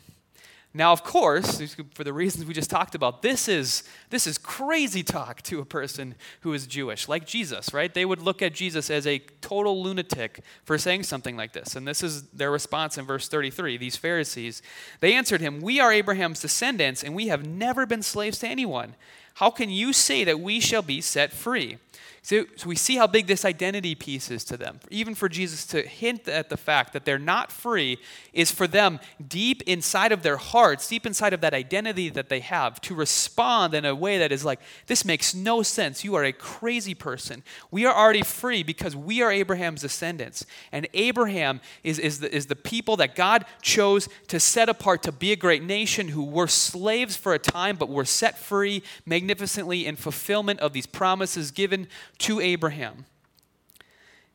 Now, 0.74 0.92
of 0.92 1.02
course, 1.02 1.62
for 1.94 2.04
the 2.04 2.12
reasons 2.12 2.44
we 2.44 2.52
just 2.52 2.68
talked 2.68 2.94
about, 2.94 3.22
this 3.22 3.48
is, 3.48 3.84
this 4.10 4.26
is 4.26 4.36
crazy 4.36 5.02
talk 5.02 5.40
to 5.42 5.60
a 5.60 5.64
person 5.64 6.14
who 6.42 6.52
is 6.52 6.66
Jewish, 6.66 7.08
like 7.08 7.26
Jesus, 7.26 7.72
right? 7.72 7.92
They 7.92 8.04
would 8.04 8.20
look 8.20 8.42
at 8.42 8.52
Jesus 8.52 8.90
as 8.90 9.06
a 9.06 9.18
total 9.40 9.82
lunatic 9.82 10.40
for 10.64 10.76
saying 10.76 11.04
something 11.04 11.36
like 11.38 11.54
this. 11.54 11.74
And 11.74 11.88
this 11.88 12.02
is 12.02 12.24
their 12.28 12.50
response 12.50 12.98
in 12.98 13.06
verse 13.06 13.28
33. 13.28 13.78
These 13.78 13.96
Pharisees, 13.96 14.60
they 15.00 15.14
answered 15.14 15.40
him, 15.40 15.62
We 15.62 15.80
are 15.80 15.90
Abraham's 15.90 16.40
descendants, 16.40 17.02
and 17.02 17.14
we 17.14 17.28
have 17.28 17.46
never 17.46 17.86
been 17.86 18.02
slaves 18.02 18.38
to 18.40 18.48
anyone. 18.48 18.94
How 19.34 19.50
can 19.50 19.70
you 19.70 19.94
say 19.94 20.22
that 20.24 20.40
we 20.40 20.60
shall 20.60 20.82
be 20.82 21.00
set 21.00 21.32
free? 21.32 21.78
So, 22.22 22.44
so, 22.56 22.68
we 22.68 22.76
see 22.76 22.96
how 22.96 23.06
big 23.06 23.26
this 23.26 23.44
identity 23.44 23.94
piece 23.94 24.30
is 24.30 24.44
to 24.44 24.56
them. 24.56 24.80
Even 24.90 25.14
for 25.14 25.28
Jesus 25.28 25.64
to 25.66 25.82
hint 25.82 26.28
at 26.28 26.50
the 26.50 26.56
fact 26.56 26.92
that 26.92 27.04
they're 27.04 27.18
not 27.18 27.52
free 27.52 27.98
is 28.32 28.50
for 28.50 28.66
them 28.66 29.00
deep 29.26 29.62
inside 29.62 30.12
of 30.12 30.22
their 30.22 30.36
hearts, 30.36 30.88
deep 30.88 31.06
inside 31.06 31.32
of 31.32 31.40
that 31.40 31.54
identity 31.54 32.08
that 32.10 32.28
they 32.28 32.40
have, 32.40 32.80
to 32.82 32.94
respond 32.94 33.72
in 33.72 33.84
a 33.84 33.94
way 33.94 34.18
that 34.18 34.32
is 34.32 34.44
like, 34.44 34.60
this 34.86 35.04
makes 35.04 35.34
no 35.34 35.62
sense. 35.62 36.04
You 36.04 36.16
are 36.16 36.24
a 36.24 36.32
crazy 36.32 36.94
person. 36.94 37.42
We 37.70 37.86
are 37.86 37.94
already 37.94 38.22
free 38.22 38.62
because 38.62 38.96
we 38.96 39.22
are 39.22 39.30
Abraham's 39.30 39.82
descendants. 39.82 40.44
And 40.72 40.88
Abraham 40.94 41.60
is, 41.84 41.98
is, 41.98 42.20
the, 42.20 42.34
is 42.34 42.46
the 42.46 42.56
people 42.56 42.96
that 42.96 43.14
God 43.14 43.44
chose 43.62 44.08
to 44.26 44.40
set 44.40 44.68
apart 44.68 45.02
to 45.04 45.12
be 45.12 45.32
a 45.32 45.36
great 45.36 45.62
nation 45.62 46.08
who 46.08 46.24
were 46.24 46.48
slaves 46.48 47.16
for 47.16 47.32
a 47.32 47.38
time, 47.38 47.76
but 47.76 47.88
were 47.88 48.04
set 48.04 48.38
free 48.38 48.82
magnificently 49.06 49.86
in 49.86 49.96
fulfillment 49.96 50.60
of 50.60 50.72
these 50.72 50.86
promises 50.86 51.50
given 51.50 51.86
to 52.18 52.40
Abraham. 52.40 53.04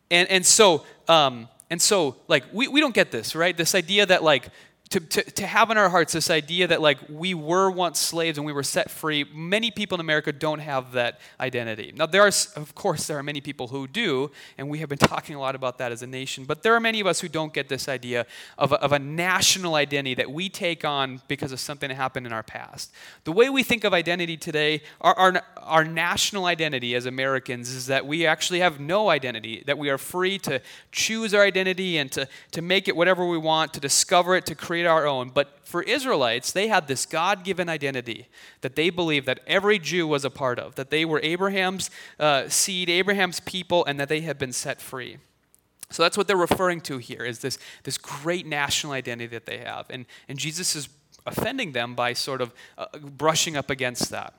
And, 0.10 0.30
and 0.30 0.46
so, 0.46 0.86
um, 1.08 1.48
and 1.70 1.82
so, 1.82 2.16
like, 2.28 2.44
we, 2.54 2.68
we 2.68 2.80
don't 2.80 2.94
get 2.94 3.12
this, 3.12 3.36
right? 3.36 3.56
This 3.56 3.74
idea 3.74 4.06
that, 4.06 4.24
like, 4.24 4.50
to, 4.94 5.00
to, 5.00 5.24
to 5.24 5.48
have 5.48 5.72
in 5.72 5.78
our 5.80 5.90
hearts 5.90 6.14
this 6.14 6.30
idea 6.30 6.68
that 6.68 6.80
like 6.80 7.00
we 7.10 7.34
were 7.34 7.72
once 7.72 7.98
slaves 7.98 8.38
and 8.38 8.46
we 8.46 8.54
were 8.54 8.62
set 8.62 8.92
free. 8.92 9.24
Many 9.34 9.72
people 9.72 9.96
in 9.96 10.02
america 10.02 10.32
don't 10.32 10.60
have 10.60 10.92
that 10.92 11.20
identity. 11.40 11.92
Now 11.96 12.06
there 12.06 12.22
are 12.22 12.32
of 12.56 12.76
course 12.76 13.08
there 13.08 13.18
are 13.18 13.24
many 13.24 13.42
people 13.42 13.70
who 13.70 13.88
do 13.88 14.30
and 14.56 14.70
we 14.70 14.78
have 14.80 14.90
been 14.90 14.98
talking 15.14 15.36
a 15.36 15.40
lot 15.40 15.56
about 15.56 15.80
that 15.80 15.92
as 15.92 16.04
a 16.04 16.08
nation 16.08 16.46
but 16.46 16.62
there 16.62 16.76
are 16.76 16.80
many 16.80 17.00
of 17.00 17.08
us 17.08 17.22
who 17.22 17.28
don't 17.28 17.54
get 17.54 17.70
this 17.70 17.90
idea 17.90 18.28
of 18.60 18.72
a, 18.72 18.76
of 18.84 18.92
a 18.92 19.00
national 19.00 19.74
identity 19.74 20.14
that 20.14 20.32
we 20.32 20.48
take 20.48 20.86
on 20.86 21.22
because 21.28 21.52
of 21.52 21.60
something 21.60 21.90
that 21.90 21.96
happened 21.96 22.28
in 22.28 22.34
our 22.34 22.44
past. 22.44 22.92
The 23.24 23.32
way 23.32 23.50
we 23.50 23.64
think 23.64 23.84
of 23.86 23.96
identity 23.96 24.38
today 24.38 24.84
our, 25.02 25.18
our, 25.18 25.42
our 25.58 25.84
national 25.84 26.46
identity 26.46 26.94
as 26.94 27.08
americans 27.08 27.70
is 27.70 27.88
that 27.88 28.06
we 28.06 28.28
actually 28.28 28.60
have 28.60 28.80
no 28.80 29.10
identity 29.10 29.64
that 29.66 29.80
we 29.80 29.90
are 29.90 29.98
free 29.98 30.38
to 30.38 30.62
choose 30.92 31.34
our 31.34 31.42
identity 31.42 31.98
and 31.98 32.12
to, 32.12 32.28
to 32.52 32.62
make 32.62 32.88
it 32.88 32.96
whatever 32.96 33.26
we 33.28 33.40
want 33.40 33.74
to 33.74 33.80
discover 33.80 34.36
it 34.36 34.46
to 34.46 34.54
create 34.54 34.83
our 34.86 35.06
own. 35.06 35.30
But 35.30 35.60
for 35.64 35.82
Israelites, 35.84 36.52
they 36.52 36.68
had 36.68 36.88
this 36.88 37.06
God 37.06 37.44
given 37.44 37.70
identity 37.70 38.28
that 38.62 38.76
they 38.76 38.90
believed 38.90 39.26
that 39.26 39.40
every 39.48 39.80
Jew 39.80 40.08
was 40.08 40.26
a 40.26 40.30
part 40.30 40.60
of, 40.60 40.76
that 40.76 40.90
they 40.90 41.06
were 41.06 41.20
Abraham's 41.24 41.90
uh, 42.20 42.50
seed, 42.50 42.90
Abraham's 42.90 43.40
people, 43.40 43.86
and 43.86 44.00
that 44.00 44.10
they 44.10 44.22
had 44.22 44.38
been 44.38 44.54
set 44.54 44.82
free. 44.82 45.18
So 45.90 46.02
that's 46.02 46.18
what 46.18 46.28
they're 46.28 46.36
referring 46.36 46.82
to 46.82 46.98
here 46.98 47.24
is 47.24 47.40
this, 47.40 47.60
this 47.84 47.98
great 47.98 48.48
national 48.48 48.94
identity 48.94 49.28
that 49.28 49.46
they 49.46 49.60
have. 49.60 49.86
And, 49.90 50.06
and 50.28 50.40
Jesus 50.40 50.76
is 50.76 50.90
offending 51.26 51.72
them 51.72 51.94
by 51.94 52.14
sort 52.14 52.42
of 52.42 52.54
uh, 52.78 52.86
brushing 53.00 53.56
up 53.56 53.70
against 53.70 54.10
that. 54.10 54.34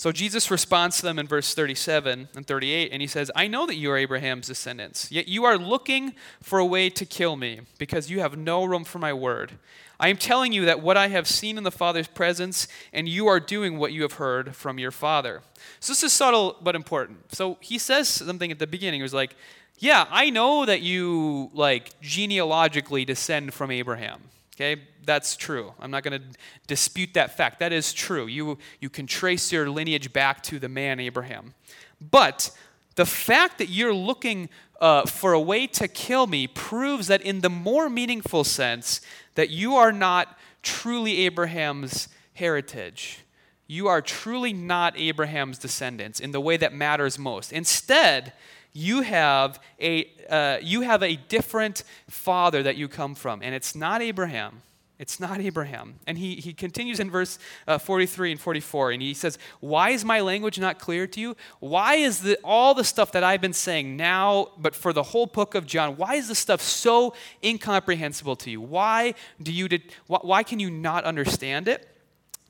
So 0.00 0.12
Jesus 0.12 0.50
responds 0.50 0.96
to 0.96 1.02
them 1.02 1.18
in 1.18 1.26
verse 1.26 1.52
37 1.52 2.28
and 2.34 2.46
38, 2.46 2.90
and 2.90 3.02
he 3.02 3.06
says, 3.06 3.30
I 3.36 3.48
know 3.48 3.66
that 3.66 3.74
you 3.74 3.90
are 3.90 3.98
Abraham's 3.98 4.46
descendants, 4.46 5.12
yet 5.12 5.28
you 5.28 5.44
are 5.44 5.58
looking 5.58 6.14
for 6.42 6.58
a 6.58 6.64
way 6.64 6.88
to 6.88 7.04
kill 7.04 7.36
me, 7.36 7.60
because 7.76 8.08
you 8.08 8.20
have 8.20 8.38
no 8.38 8.64
room 8.64 8.84
for 8.84 8.98
my 8.98 9.12
word. 9.12 9.58
I 10.00 10.08
am 10.08 10.16
telling 10.16 10.54
you 10.54 10.64
that 10.64 10.80
what 10.80 10.96
I 10.96 11.08
have 11.08 11.28
seen 11.28 11.58
in 11.58 11.64
the 11.64 11.70
Father's 11.70 12.08
presence, 12.08 12.66
and 12.94 13.10
you 13.10 13.26
are 13.26 13.38
doing 13.38 13.76
what 13.76 13.92
you 13.92 14.00
have 14.00 14.14
heard 14.14 14.56
from 14.56 14.78
your 14.78 14.90
Father. 14.90 15.42
So 15.80 15.92
this 15.92 16.02
is 16.02 16.14
subtle 16.14 16.56
but 16.62 16.74
important. 16.74 17.34
So 17.34 17.58
he 17.60 17.76
says 17.76 18.08
something 18.08 18.50
at 18.50 18.58
the 18.58 18.66
beginning. 18.66 19.00
He 19.00 19.02
was 19.02 19.12
like, 19.12 19.36
Yeah, 19.80 20.06
I 20.10 20.30
know 20.30 20.64
that 20.64 20.80
you, 20.80 21.50
like, 21.52 22.00
genealogically 22.00 23.04
descend 23.04 23.52
from 23.52 23.70
Abraham. 23.70 24.22
Okay, 24.60 24.82
that's 25.06 25.36
true. 25.36 25.72
I'm 25.80 25.90
not 25.90 26.02
going 26.02 26.20
to 26.20 26.26
dispute 26.66 27.14
that 27.14 27.34
fact. 27.34 27.60
That 27.60 27.72
is 27.72 27.94
true. 27.94 28.26
You, 28.26 28.58
you 28.78 28.90
can 28.90 29.06
trace 29.06 29.50
your 29.50 29.70
lineage 29.70 30.12
back 30.12 30.42
to 30.42 30.58
the 30.58 30.68
man 30.68 31.00
Abraham. 31.00 31.54
But 31.98 32.50
the 32.94 33.06
fact 33.06 33.56
that 33.56 33.70
you're 33.70 33.94
looking 33.94 34.50
uh, 34.78 35.06
for 35.06 35.32
a 35.32 35.40
way 35.40 35.66
to 35.68 35.88
kill 35.88 36.26
me 36.26 36.46
proves 36.46 37.06
that, 37.06 37.22
in 37.22 37.40
the 37.40 37.48
more 37.48 37.88
meaningful 37.88 38.44
sense, 38.44 39.00
that 39.34 39.48
you 39.48 39.76
are 39.76 39.92
not 39.92 40.38
truly 40.62 41.24
Abraham's 41.24 42.08
heritage. 42.34 43.20
You 43.66 43.88
are 43.88 44.02
truly 44.02 44.52
not 44.52 44.92
Abraham's 44.98 45.56
descendants 45.56 46.20
in 46.20 46.32
the 46.32 46.40
way 46.40 46.58
that 46.58 46.74
matters 46.74 47.18
most. 47.18 47.50
Instead, 47.50 48.34
you 48.72 49.02
have 49.02 49.60
a, 49.80 50.10
uh, 50.28 50.58
you 50.62 50.82
have 50.82 51.02
a 51.02 51.16
different 51.16 51.82
father 52.08 52.62
that 52.62 52.76
you 52.76 52.88
come 52.88 53.14
from, 53.14 53.42
and 53.42 53.54
it's 53.54 53.74
not 53.74 54.02
Abraham. 54.02 54.62
It's 55.00 55.18
not 55.18 55.40
Abraham. 55.40 55.94
And 56.06 56.18
he, 56.18 56.34
he 56.34 56.52
continues 56.52 57.00
in 57.00 57.10
verse 57.10 57.38
uh, 57.66 57.78
43 57.78 58.32
and 58.32 58.40
44, 58.40 58.90
and 58.92 59.00
he 59.00 59.14
says, 59.14 59.38
Why 59.60 59.90
is 59.90 60.04
my 60.04 60.20
language 60.20 60.60
not 60.60 60.78
clear 60.78 61.06
to 61.06 61.18
you? 61.18 61.36
Why 61.58 61.94
is 61.94 62.20
the, 62.20 62.38
all 62.44 62.74
the 62.74 62.84
stuff 62.84 63.10
that 63.12 63.24
I've 63.24 63.40
been 63.40 63.54
saying 63.54 63.96
now, 63.96 64.48
but 64.58 64.74
for 64.74 64.92
the 64.92 65.02
whole 65.02 65.24
book 65.24 65.54
of 65.54 65.66
John, 65.66 65.96
why 65.96 66.16
is 66.16 66.28
this 66.28 66.38
stuff 66.38 66.60
so 66.60 67.14
incomprehensible 67.42 68.36
to 68.36 68.50
you? 68.50 68.60
Why, 68.60 69.14
do 69.42 69.50
you 69.52 69.68
did, 69.68 69.84
why, 70.06 70.18
why 70.20 70.42
can 70.42 70.60
you 70.60 70.70
not 70.70 71.04
understand 71.04 71.66
it? 71.66 71.88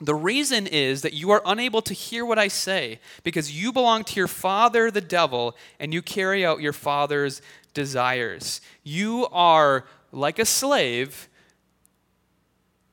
The 0.00 0.14
reason 0.14 0.66
is 0.66 1.02
that 1.02 1.12
you 1.12 1.30
are 1.30 1.42
unable 1.44 1.82
to 1.82 1.92
hear 1.92 2.24
what 2.24 2.38
I 2.38 2.48
say 2.48 3.00
because 3.22 3.52
you 3.52 3.70
belong 3.72 4.04
to 4.04 4.16
your 4.16 4.28
father, 4.28 4.90
the 4.90 5.02
devil, 5.02 5.56
and 5.78 5.92
you 5.92 6.00
carry 6.00 6.44
out 6.44 6.62
your 6.62 6.72
father's 6.72 7.42
desires. 7.74 8.62
You 8.82 9.28
are 9.30 9.84
like 10.10 10.38
a 10.38 10.46
slave 10.46 11.28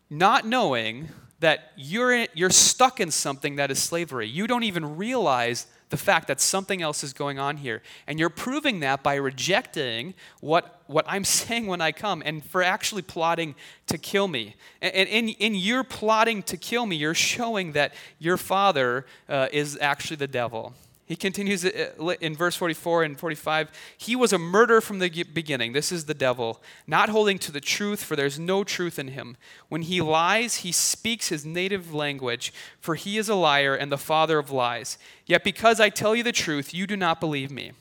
not 0.09 0.45
knowing 0.45 1.09
that 1.39 1.71
you're, 1.75 2.25
you're 2.33 2.49
stuck 2.49 2.99
in 2.99 3.11
something 3.11 3.57
that 3.57 3.71
is 3.71 3.79
slavery. 3.79 4.27
You 4.27 4.47
don't 4.47 4.63
even 4.63 4.97
realize 4.97 5.67
the 5.89 5.97
fact 5.97 6.27
that 6.27 6.41
something 6.41 6.81
else 6.81 7.03
is 7.03 7.13
going 7.13 7.39
on 7.39 7.57
here. 7.57 7.81
And 8.07 8.19
you're 8.19 8.29
proving 8.29 8.81
that 8.81 9.03
by 9.03 9.15
rejecting 9.15 10.13
what, 10.41 10.76
what 10.87 11.05
I'm 11.07 11.23
saying 11.39 11.67
when 11.67 11.81
I 11.81 11.91
come 11.91 12.23
and 12.25 12.43
for 12.43 12.63
actually 12.63 13.01
plotting 13.01 13.55
to 13.87 13.97
kill 13.97 14.27
me. 14.27 14.55
And, 14.81 15.07
in, 15.07 15.29
in 15.29 15.55
your 15.55 15.83
plotting 15.83 16.43
to 16.43 16.57
kill 16.57 16.85
me, 16.85 16.95
you're 16.95 17.13
showing 17.13 17.73
that 17.73 17.93
your 18.19 18.37
father 18.37 19.05
uh, 19.29 19.47
is 19.51 19.77
actually 19.79 20.17
the 20.17 20.27
devil. 20.27 20.73
He 21.07 21.15
continues 21.15 21.63
uh, 21.63 22.15
in 22.19 22.35
verse 22.35 22.57
44 22.57 23.03
and 23.03 23.17
45 23.17 23.71
He 23.97 24.13
was 24.13 24.33
a 24.33 24.37
murderer 24.37 24.81
from 24.81 24.99
the 24.99 25.23
beginning. 25.23 25.71
This 25.71 25.89
is 25.89 26.03
the 26.03 26.13
devil, 26.13 26.61
not 26.85 27.07
holding 27.07 27.39
to 27.39 27.51
the 27.51 27.61
truth, 27.61 28.03
for 28.03 28.17
there's 28.17 28.37
no 28.37 28.65
truth 28.65 28.99
in 28.99 29.07
him. 29.09 29.37
When 29.69 29.83
he 29.83 30.01
lies, 30.01 30.57
he 30.57 30.73
speaks 30.73 31.29
his 31.29 31.45
native 31.45 31.93
language, 31.93 32.51
for 32.81 32.95
he 32.95 33.17
is 33.17 33.29
a 33.29 33.35
liar 33.35 33.73
and 33.73 33.89
the 33.89 33.97
father 33.97 34.37
of 34.37 34.51
lies. 34.51 34.97
Yet 35.25 35.45
because 35.45 35.79
I 35.79 35.89
tell 35.89 36.13
you 36.13 36.23
the 36.23 36.33
truth, 36.33 36.73
you 36.73 36.85
do 36.85 36.97
not 36.97 37.21
believe 37.21 37.51
me. 37.51 37.71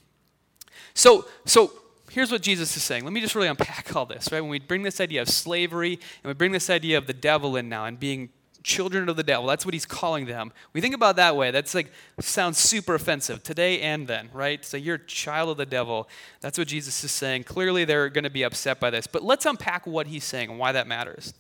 So, 0.95 1.27
so 1.45 1.73
here's 2.11 2.31
what 2.33 2.43
Jesus 2.43 2.77
is 2.77 2.83
saying. 2.83 3.05
Let 3.05 3.13
me 3.13 3.21
just 3.21 3.35
really 3.35 3.49
unpack 3.49 3.95
all 3.95 4.07
this, 4.07 4.31
right? 4.33 4.41
When 4.41 4.51
we 4.51 4.59
bring 4.59 4.83
this 4.83 5.01
idea 5.01 5.23
of 5.23 5.29
slavery 5.29 5.95
and 5.95 6.29
we 6.29 6.35
bring 6.35 6.53
this 6.53 6.71
idea 6.71 6.99
of 6.99 7.07
the 7.07 7.13
devil 7.13 7.57
in 7.57 7.69
now 7.69 7.85
and 7.85 7.99
being 7.99 8.31
children 8.67 9.09
of 9.09 9.17
the 9.17 9.23
devil. 9.23 9.47
That's 9.47 9.65
what 9.65 9.75
he's 9.75 9.87
calling 9.87 10.27
them. 10.27 10.53
We 10.73 10.81
think 10.81 10.95
about 10.95 11.17
that 11.17 11.37
way. 11.37 11.53
That's 11.53 11.73
like 11.73 11.93
sounds 12.21 12.59
super 12.59 12.97
offensive 12.97 13.45
today 13.45 13.81
and 13.81 14.09
then, 14.09 14.29
right? 14.33 14.65
So 14.65 14.77
you're 14.77 14.97
a 14.97 15.07
child 15.07 15.51
of 15.51 15.57
the 15.57 15.67
devil. 15.67 16.09
That's 16.41 16.59
what 16.59 16.67
Jesus 16.67 17.05
is 17.05 17.13
saying. 17.13 17.45
Clearly, 17.45 17.85
they're 17.85 18.09
going 18.09 18.25
to 18.25 18.31
be 18.31 18.43
upset 18.43 18.81
by 18.81 18.91
this. 18.91 19.07
But 19.07 19.23
let's 19.23 19.47
unpack 19.47 19.87
what 19.87 20.09
he's 20.09 20.25
saying 20.25 20.51
and 20.51 20.59
why 20.59 20.73
that 20.73 20.89
matters. 20.89 21.33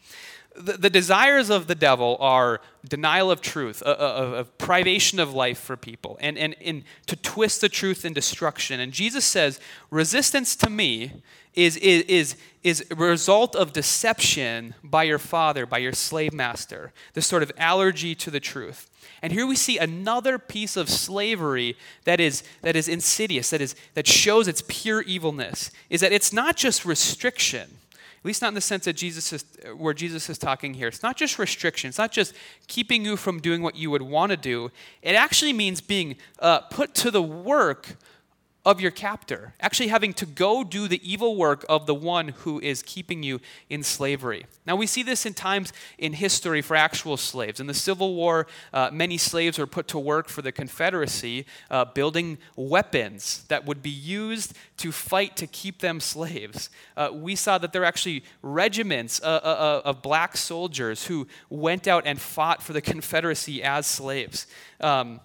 The, 0.59 0.75
the 0.75 0.91
desires 0.91 1.51
of 1.51 1.67
the 1.67 1.75
devil 1.75 2.17
are 2.21 2.61
denial 2.89 3.31
of 3.31 3.41
truth, 3.41 3.83
of, 3.83 4.57
privation 4.59 5.19
of 5.19 5.35
life 5.35 5.59
for 5.59 5.77
people, 5.77 6.17
and, 6.21 6.39
and, 6.39 6.55
and 6.65 6.85
to 7.07 7.17
twist 7.17 7.61
the 7.61 7.69
truth 7.69 8.05
in 8.05 8.13
destruction. 8.13 8.81
And 8.81 8.93
Jesus 8.93 9.25
says, 9.25 9.61
resistance 9.91 10.57
to 10.57 10.71
me 10.71 11.23
is, 11.55 11.77
is, 11.79 12.05
is, 12.05 12.37
is 12.63 12.85
a 12.91 12.95
result 12.95 13.57
of 13.57 13.73
deception 13.73 14.75
by 14.83 15.05
your 15.05 15.19
father, 15.19 15.67
by 15.67 15.79
your 15.79 15.93
slave 15.93 16.33
master, 16.33 16.93
this 17.15 17.27
sort 17.27 17.43
of 17.43 17.53
allergy 17.57 18.15
to 18.15 18.31
the 18.31 18.41
truth. 18.41 18.91
And 19.23 19.33
here 19.33 19.47
we 19.47 19.57
see 19.57 19.79
another 19.79 20.39
piece 20.39 20.77
of 20.77 20.89
slavery 20.91 21.77
that 22.05 22.21
is, 22.21 22.43
that 22.63 22.77
is 22.77 22.89
insidious, 22.89 23.51
that, 23.51 23.61
is, 23.61 23.75
that 23.95 24.07
shows 24.07 24.47
its 24.49 24.63
pure 24.69 25.03
evilness, 25.03 25.71
is 25.89 26.01
that 26.03 26.13
it's 26.13 26.33
not 26.33 26.57
just 26.57 26.85
restriction, 26.85 27.79
least 28.27 28.43
not 28.43 28.49
in 28.49 28.55
the 28.55 28.61
sense 28.61 28.85
that 28.85 28.95
Jesus 28.95 29.33
is, 29.33 29.45
where 29.77 29.95
Jesus 29.95 30.29
is 30.29 30.39
talking 30.39 30.75
here. 30.75 30.89
It's 30.89 31.03
not 31.03 31.17
just 31.17 31.39
restriction, 31.39 31.89
it's 31.89 31.99
not 31.99 32.13
just 32.13 32.35
keeping 32.67 33.05
you 33.05 33.17
from 33.17 33.41
doing 33.41 33.63
what 33.63 33.77
you 33.77 33.91
would 33.91 34.03
want 34.03 34.31
to 34.31 34.37
do. 34.37 34.71
It 35.03 35.15
actually 35.15 35.53
means 35.53 35.81
being 35.81 36.17
uh, 36.39 36.61
put 36.61 36.95
to 36.97 37.11
the 37.11 37.23
work 37.23 37.97
of 38.67 38.81
your 38.81 38.91
captor, 38.91 39.55
actually 39.61 39.87
having 39.87 40.13
to 40.13 40.27
go 40.27 40.65
do 40.65 40.89
the 40.89 41.01
evil 41.09 41.37
work 41.37 41.65
of 41.69 41.87
the 41.87 41.95
one 41.95 42.29
who 42.29 42.59
is 42.61 42.83
keeping 42.83 43.23
you 43.23 43.41
in 43.71 43.85
slavery. 43.85 44.45
Now, 44.67 44.75
we 44.75 44.89
see 44.89 45.05
this 45.05 45.25
in 45.25 45.35
times 45.35 45.73
in 45.99 46.15
history 46.15 46.61
for 46.63 46.75
actual 46.75 47.17
slaves. 47.17 47.61
In 47.61 47.69
the 47.69 47.75
Civil 47.75 48.17
War, 48.17 48.49
uh, 48.73 48.91
many 48.93 49.19
slaves 49.19 49.57
were 49.57 49.69
put 49.69 49.87
to 49.89 50.01
work 50.01 50.29
for 50.29 50.43
the 50.43 50.51
Confederacy, 50.51 51.47
uh, 51.71 51.85
building 51.85 52.39
weapons 52.57 53.45
that 53.47 53.65
would 53.67 53.85
be 53.85 53.89
used 53.89 54.53
to 54.79 54.91
fight 54.91 55.37
to 55.37 55.47
keep 55.47 55.79
them 55.79 56.01
slaves. 56.01 56.69
Uh, 56.97 57.11
we 57.13 57.37
saw 57.37 57.59
that 57.59 57.73
there 57.73 57.83
were 57.83 57.87
actually 57.87 58.25
regiments 58.43 59.21
uh, 59.23 59.27
uh, 59.45 59.47
uh, 59.47 59.83
of 59.85 60.03
black 60.03 60.37
soldiers 60.37 61.07
who 61.07 61.29
went 61.49 61.87
out 61.87 62.05
and 62.05 62.21
fought 62.21 62.65
for 62.65 62.73
the 62.73 62.83
Confederacy 62.83 63.63
as 63.63 63.87
slaves. 63.87 64.49
Um, 64.81 65.21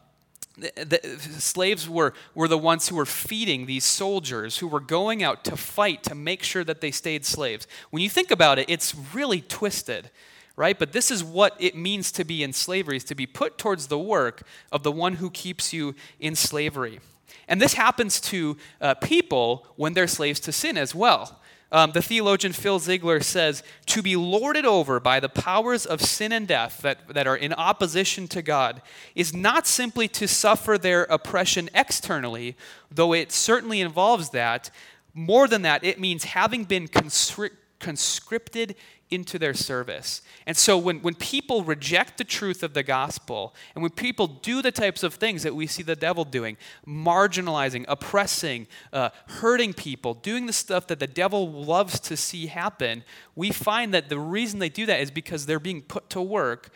the, 0.58 1.00
slaves 1.40 1.90
were, 1.90 2.14
were 2.36 2.48
the 2.48 2.58
ones 2.58 2.88
who 2.88 2.96
were 2.96 3.06
feeding 3.06 3.66
these 3.66 3.86
soldiers 3.86 4.58
who 4.58 4.68
were 4.68 4.80
going 4.80 5.24
out 5.24 5.44
to 5.46 5.56
fight 5.56 6.04
to 6.04 6.16
make 6.16 6.44
sure 6.44 6.64
that 6.64 6.82
they 6.82 6.92
stayed 6.92 7.26
slaves. 7.26 7.68
When 7.90 8.04
you 8.04 8.10
think 8.10 8.32
about 8.32 8.60
it, 8.60 8.70
it's 8.70 8.94
really 9.14 9.42
twisted, 9.42 10.12
right? 10.56 10.78
But 10.78 10.92
this 10.92 11.10
is 11.10 11.24
what 11.24 11.56
it 11.60 11.76
means 11.76 12.12
to 12.14 12.24
be 12.24 12.44
in 12.44 12.54
slavery, 12.54 12.98
is 12.98 13.04
to 13.06 13.16
be 13.16 13.26
put 13.26 13.58
towards 13.58 13.88
the 13.88 14.00
work 14.00 14.44
of 14.72 14.84
the 14.84 14.92
one 14.92 15.16
who 15.16 15.30
keeps 15.30 15.74
you 15.74 15.96
in 16.20 16.36
slavery. 16.36 17.00
And 17.48 17.62
this 17.62 17.74
happens 17.74 18.20
to 18.22 18.58
uh, 18.80 18.94
people 18.96 19.66
when 19.76 19.94
they're 19.94 20.08
slaves 20.08 20.40
to 20.42 20.52
sin 20.52 20.78
as 20.78 20.94
well. 20.94 21.41
Um, 21.72 21.92
the 21.94 22.02
theologian 22.02 22.52
Phil 22.52 22.80
Ziegler 22.80 23.22
says, 23.22 23.64
to 23.86 24.02
be 24.02 24.16
lorded 24.16 24.66
over 24.66 25.00
by 25.00 25.20
the 25.20 25.30
powers 25.30 25.86
of 25.86 26.02
sin 26.02 26.32
and 26.34 26.48
death 26.48 26.82
that, 26.82 27.08
that 27.14 27.28
are 27.28 27.38
in 27.38 27.54
opposition 27.54 28.28
to 28.30 28.42
God 28.42 28.82
is 29.16 29.34
not 29.34 29.66
simply 29.66 30.08
to 30.10 30.28
suffer 30.28 30.78
their 30.78 31.04
oppression 31.04 31.70
externally, 31.74 32.58
though 32.90 33.14
it 33.14 33.32
certainly 33.32 33.80
involves 33.80 34.32
that. 34.32 34.70
More 35.14 35.48
than 35.48 35.62
that, 35.62 35.84
it 35.84 36.00
means 36.00 36.26
having 36.26 36.66
been 36.66 36.88
conscripted 36.88 37.58
conscripted 37.82 38.76
into 39.12 39.38
their 39.38 39.54
service. 39.54 40.22
And 40.48 40.56
so 40.56 40.78
when, 40.78 41.02
when 41.02 41.16
people 41.16 41.64
reject 41.64 42.18
the 42.18 42.24
truth 42.24 42.64
of 42.64 42.74
the 42.74 42.82
gospel, 42.82 43.54
and 43.76 43.82
when 43.84 43.92
people 43.92 44.26
do 44.28 44.62
the 44.62 44.72
types 44.72 45.04
of 45.04 45.16
things 45.16 45.44
that 45.44 45.54
we 45.54 45.68
see 45.68 45.84
the 45.84 45.96
devil 45.96 46.24
doing, 46.24 46.58
marginalizing, 46.88 47.86
oppressing, 47.88 48.68
uh, 48.94 49.10
hurting 49.28 49.74
people, 49.74 50.14
doing 50.14 50.46
the 50.46 50.54
stuff 50.54 50.88
that 50.88 51.00
the 51.00 51.08
devil 51.08 51.52
loves 51.52 52.00
to 52.00 52.16
see 52.16 52.48
happen, 52.48 53.04
we 53.36 53.52
find 53.52 53.94
that 53.94 54.10
the 54.10 54.18
reason 54.18 54.60
they 54.60 54.70
do 54.70 54.86
that 54.86 55.02
is 55.02 55.12
because 55.12 55.46
they're 55.46 55.60
being 55.60 55.82
put 55.82 56.10
to 56.10 56.22
work 56.22 56.70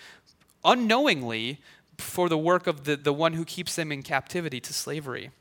unknowingly 0.63 1.61
for 1.97 2.27
the 2.27 2.37
work 2.37 2.67
of 2.67 2.83
the, 2.83 2.97
the 2.97 3.13
one 3.13 3.33
who 3.33 3.45
keeps 3.45 3.75
them 3.75 3.91
in 3.91 4.03
captivity 4.03 4.59
to 4.59 4.73
slavery. 4.73 5.31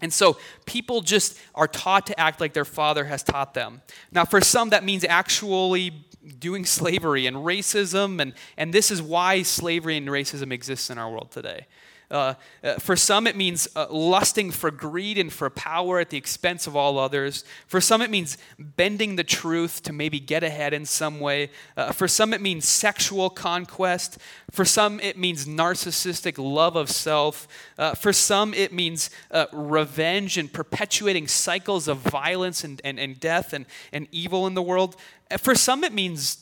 And 0.00 0.12
so 0.12 0.36
people 0.66 1.00
just 1.00 1.38
are 1.54 1.68
taught 1.68 2.06
to 2.08 2.18
act 2.18 2.40
like 2.40 2.54
their 2.54 2.64
father 2.64 3.04
has 3.04 3.22
taught 3.22 3.54
them. 3.54 3.82
Now, 4.10 4.24
for 4.24 4.40
some, 4.40 4.70
that 4.70 4.82
means 4.84 5.04
actually 5.04 6.04
doing 6.38 6.64
slavery 6.64 7.26
and 7.26 7.38
racism, 7.38 8.20
and, 8.20 8.34
and 8.56 8.72
this 8.72 8.90
is 8.90 9.02
why 9.02 9.42
slavery 9.42 9.96
and 9.96 10.08
racism 10.08 10.52
exists 10.52 10.90
in 10.90 10.98
our 10.98 11.10
world 11.10 11.30
today. 11.30 11.66
Uh, 12.12 12.34
uh, 12.62 12.74
for 12.74 12.94
some, 12.94 13.26
it 13.26 13.36
means 13.36 13.66
uh, 13.74 13.86
lusting 13.90 14.50
for 14.50 14.70
greed 14.70 15.16
and 15.16 15.32
for 15.32 15.48
power 15.48 15.98
at 15.98 16.10
the 16.10 16.18
expense 16.18 16.66
of 16.66 16.76
all 16.76 16.98
others. 16.98 17.42
For 17.66 17.80
some, 17.80 18.02
it 18.02 18.10
means 18.10 18.36
bending 18.58 19.16
the 19.16 19.24
truth 19.24 19.82
to 19.84 19.94
maybe 19.94 20.20
get 20.20 20.44
ahead 20.44 20.74
in 20.74 20.84
some 20.84 21.20
way. 21.20 21.50
Uh, 21.74 21.90
for 21.90 22.06
some, 22.06 22.34
it 22.34 22.42
means 22.42 22.68
sexual 22.68 23.30
conquest. 23.30 24.18
For 24.50 24.66
some, 24.66 25.00
it 25.00 25.16
means 25.16 25.46
narcissistic 25.46 26.36
love 26.36 26.76
of 26.76 26.90
self. 26.90 27.48
Uh, 27.78 27.94
for 27.94 28.12
some, 28.12 28.52
it 28.52 28.74
means 28.74 29.08
uh, 29.30 29.46
revenge 29.50 30.36
and 30.36 30.52
perpetuating 30.52 31.28
cycles 31.28 31.88
of 31.88 31.98
violence 31.98 32.62
and, 32.62 32.82
and, 32.84 33.00
and 33.00 33.18
death 33.18 33.54
and, 33.54 33.64
and 33.90 34.06
evil 34.12 34.46
in 34.46 34.52
the 34.52 34.62
world. 34.62 34.96
For 35.38 35.54
some, 35.54 35.82
it 35.82 35.94
means 35.94 36.36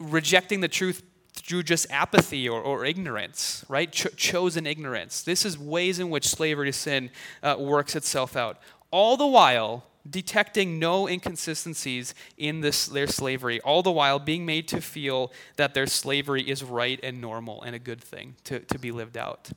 rejecting 0.00 0.60
the 0.60 0.68
truth 0.68 1.02
through 1.36 1.62
just 1.62 1.86
apathy 1.90 2.48
or, 2.48 2.60
or 2.60 2.84
ignorance, 2.84 3.64
right? 3.68 3.92
Ch- 3.92 4.14
chosen 4.16 4.66
ignorance. 4.66 5.22
This 5.22 5.44
is 5.44 5.58
ways 5.58 5.98
in 5.98 6.10
which 6.10 6.26
slavery 6.26 6.68
to 6.68 6.72
sin 6.72 7.10
uh, 7.42 7.56
works 7.58 7.94
itself 7.94 8.36
out. 8.36 8.58
All 8.90 9.16
the 9.16 9.26
while, 9.26 9.84
detecting 10.08 10.78
no 10.78 11.08
inconsistencies 11.08 12.14
in 12.38 12.60
this, 12.60 12.86
their 12.86 13.06
slavery, 13.06 13.60
all 13.60 13.82
the 13.82 13.92
while 13.92 14.18
being 14.18 14.46
made 14.46 14.68
to 14.68 14.80
feel 14.80 15.32
that 15.56 15.74
their 15.74 15.86
slavery 15.86 16.42
is 16.42 16.62
right 16.64 16.98
and 17.02 17.20
normal 17.20 17.62
and 17.62 17.74
a 17.74 17.80
good 17.80 18.00
thing 18.00 18.36
to, 18.44 18.60
to 18.60 18.78
be 18.78 18.90
lived 18.90 19.16
out. 19.16 19.50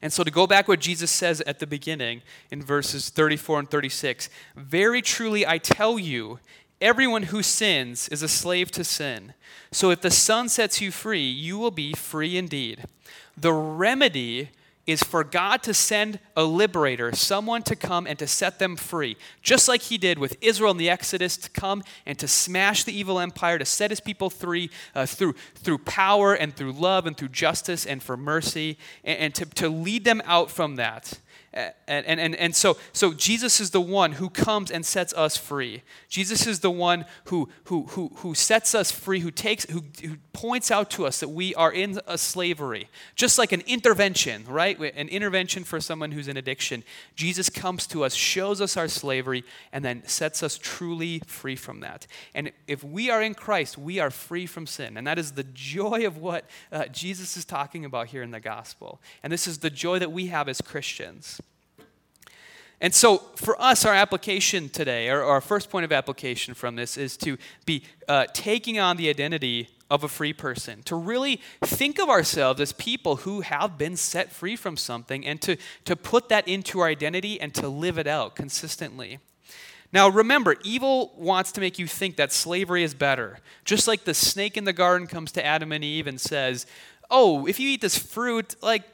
And 0.00 0.12
so, 0.12 0.22
to 0.22 0.30
go 0.30 0.46
back 0.46 0.68
what 0.68 0.78
Jesus 0.78 1.10
says 1.10 1.40
at 1.40 1.58
the 1.58 1.66
beginning 1.66 2.22
in 2.52 2.62
verses 2.62 3.10
34 3.10 3.60
and 3.60 3.70
36 3.70 4.30
Very 4.56 5.02
truly 5.02 5.44
I 5.44 5.58
tell 5.58 5.98
you, 5.98 6.38
Everyone 6.80 7.24
who 7.24 7.42
sins 7.42 8.08
is 8.08 8.22
a 8.22 8.28
slave 8.28 8.70
to 8.72 8.84
sin. 8.84 9.34
So 9.72 9.90
if 9.90 10.00
the 10.00 10.10
Son 10.10 10.48
sets 10.48 10.80
you 10.80 10.90
free, 10.92 11.28
you 11.28 11.58
will 11.58 11.72
be 11.72 11.92
free 11.92 12.38
indeed. 12.38 12.84
The 13.36 13.52
remedy 13.52 14.50
is 14.88 15.02
for 15.02 15.22
God 15.22 15.62
to 15.64 15.74
send 15.74 16.18
a 16.34 16.44
liberator, 16.44 17.14
someone 17.14 17.62
to 17.62 17.76
come 17.76 18.06
and 18.06 18.18
to 18.18 18.26
set 18.26 18.58
them 18.58 18.74
free, 18.74 19.18
just 19.42 19.68
like 19.68 19.82
He 19.82 19.98
did 19.98 20.18
with 20.18 20.38
Israel 20.40 20.70
in 20.70 20.78
the 20.78 20.88
Exodus, 20.88 21.36
to 21.36 21.50
come 21.50 21.82
and 22.06 22.18
to 22.18 22.26
smash 22.26 22.84
the 22.84 22.98
evil 22.98 23.20
empire, 23.20 23.58
to 23.58 23.66
set 23.66 23.90
His 23.90 24.00
people 24.00 24.30
free 24.30 24.70
uh, 24.94 25.04
through, 25.04 25.34
through 25.56 25.78
power 25.78 26.32
and 26.32 26.56
through 26.56 26.72
love 26.72 27.06
and 27.06 27.18
through 27.18 27.28
justice 27.28 27.84
and 27.84 28.02
for 28.02 28.16
mercy, 28.16 28.78
and, 29.04 29.18
and 29.18 29.34
to, 29.34 29.44
to 29.44 29.68
lead 29.68 30.04
them 30.04 30.22
out 30.24 30.50
from 30.50 30.76
that. 30.76 31.18
And, 31.88 32.20
and, 32.20 32.36
and 32.36 32.54
so, 32.54 32.76
so 32.92 33.12
Jesus 33.12 33.60
is 33.60 33.70
the 33.70 33.80
one 33.80 34.12
who 34.12 34.30
comes 34.30 34.70
and 34.70 34.86
sets 34.86 35.12
us 35.14 35.36
free. 35.36 35.82
Jesus 36.08 36.46
is 36.46 36.60
the 36.60 36.70
one 36.70 37.04
who, 37.24 37.48
who, 37.64 37.84
who, 37.88 38.12
who 38.16 38.34
sets 38.34 38.74
us 38.74 38.92
free, 38.92 39.20
who, 39.20 39.30
takes, 39.30 39.64
who, 39.64 39.82
who 40.02 40.16
points 40.32 40.70
out 40.70 40.90
to 40.90 41.06
us 41.06 41.20
that 41.20 41.28
we 41.28 41.54
are 41.56 41.72
in 41.72 42.00
a 42.06 42.16
slavery. 42.16 42.88
Just 43.16 43.38
like 43.38 43.52
an 43.52 43.62
intervention, 43.66 44.44
right? 44.46 44.78
An 44.78 45.08
intervention 45.08 45.64
for 45.64 45.80
someone 45.80 46.12
who's 46.12 46.28
in 46.28 46.36
addiction. 46.36 46.84
Jesus 47.16 47.50
comes 47.50 47.86
to 47.88 48.04
us, 48.04 48.14
shows 48.14 48.60
us 48.60 48.76
our 48.76 48.88
slavery, 48.88 49.42
and 49.72 49.84
then 49.84 50.06
sets 50.06 50.42
us 50.42 50.58
truly 50.58 51.20
free 51.26 51.56
from 51.56 51.80
that. 51.80 52.06
And 52.34 52.52
if 52.68 52.84
we 52.84 53.10
are 53.10 53.22
in 53.22 53.34
Christ, 53.34 53.76
we 53.76 53.98
are 53.98 54.10
free 54.10 54.46
from 54.46 54.66
sin. 54.66 54.96
And 54.96 55.06
that 55.06 55.18
is 55.18 55.32
the 55.32 55.44
joy 55.44 56.06
of 56.06 56.18
what 56.18 56.44
uh, 56.70 56.86
Jesus 56.86 57.36
is 57.36 57.44
talking 57.44 57.84
about 57.84 58.08
here 58.08 58.22
in 58.22 58.30
the 58.30 58.40
gospel. 58.40 59.00
And 59.22 59.32
this 59.32 59.48
is 59.48 59.58
the 59.58 59.70
joy 59.70 59.98
that 59.98 60.12
we 60.12 60.26
have 60.26 60.48
as 60.48 60.60
Christians. 60.60 61.40
And 62.80 62.94
so, 62.94 63.18
for 63.34 63.60
us, 63.60 63.84
our 63.84 63.94
application 63.94 64.68
today, 64.68 65.08
or 65.08 65.22
our 65.22 65.40
first 65.40 65.68
point 65.68 65.84
of 65.84 65.92
application 65.92 66.54
from 66.54 66.76
this, 66.76 66.96
is 66.96 67.16
to 67.18 67.36
be 67.66 67.82
uh, 68.08 68.26
taking 68.32 68.78
on 68.78 68.96
the 68.96 69.08
identity 69.08 69.68
of 69.90 70.04
a 70.04 70.08
free 70.08 70.32
person, 70.32 70.82
to 70.84 70.94
really 70.94 71.40
think 71.62 71.98
of 71.98 72.08
ourselves 72.08 72.60
as 72.60 72.72
people 72.72 73.16
who 73.16 73.40
have 73.40 73.78
been 73.78 73.96
set 73.96 74.30
free 74.30 74.54
from 74.54 74.76
something, 74.76 75.26
and 75.26 75.42
to, 75.42 75.56
to 75.86 75.96
put 75.96 76.28
that 76.28 76.46
into 76.46 76.78
our 76.80 76.88
identity 76.88 77.40
and 77.40 77.54
to 77.54 77.68
live 77.68 77.98
it 77.98 78.06
out 78.06 78.36
consistently. 78.36 79.18
Now, 79.92 80.08
remember, 80.08 80.56
evil 80.62 81.14
wants 81.16 81.50
to 81.52 81.60
make 81.60 81.78
you 81.78 81.86
think 81.86 82.16
that 82.16 82.32
slavery 82.32 82.84
is 82.84 82.94
better. 82.94 83.38
Just 83.64 83.88
like 83.88 84.04
the 84.04 84.14
snake 84.14 84.56
in 84.56 84.64
the 84.64 84.72
garden 84.72 85.06
comes 85.06 85.32
to 85.32 85.44
Adam 85.44 85.72
and 85.72 85.82
Eve 85.82 86.06
and 86.06 86.20
says, 86.20 86.66
Oh, 87.10 87.46
if 87.46 87.58
you 87.58 87.70
eat 87.70 87.80
this 87.80 87.96
fruit, 87.96 88.54
like 88.62 88.84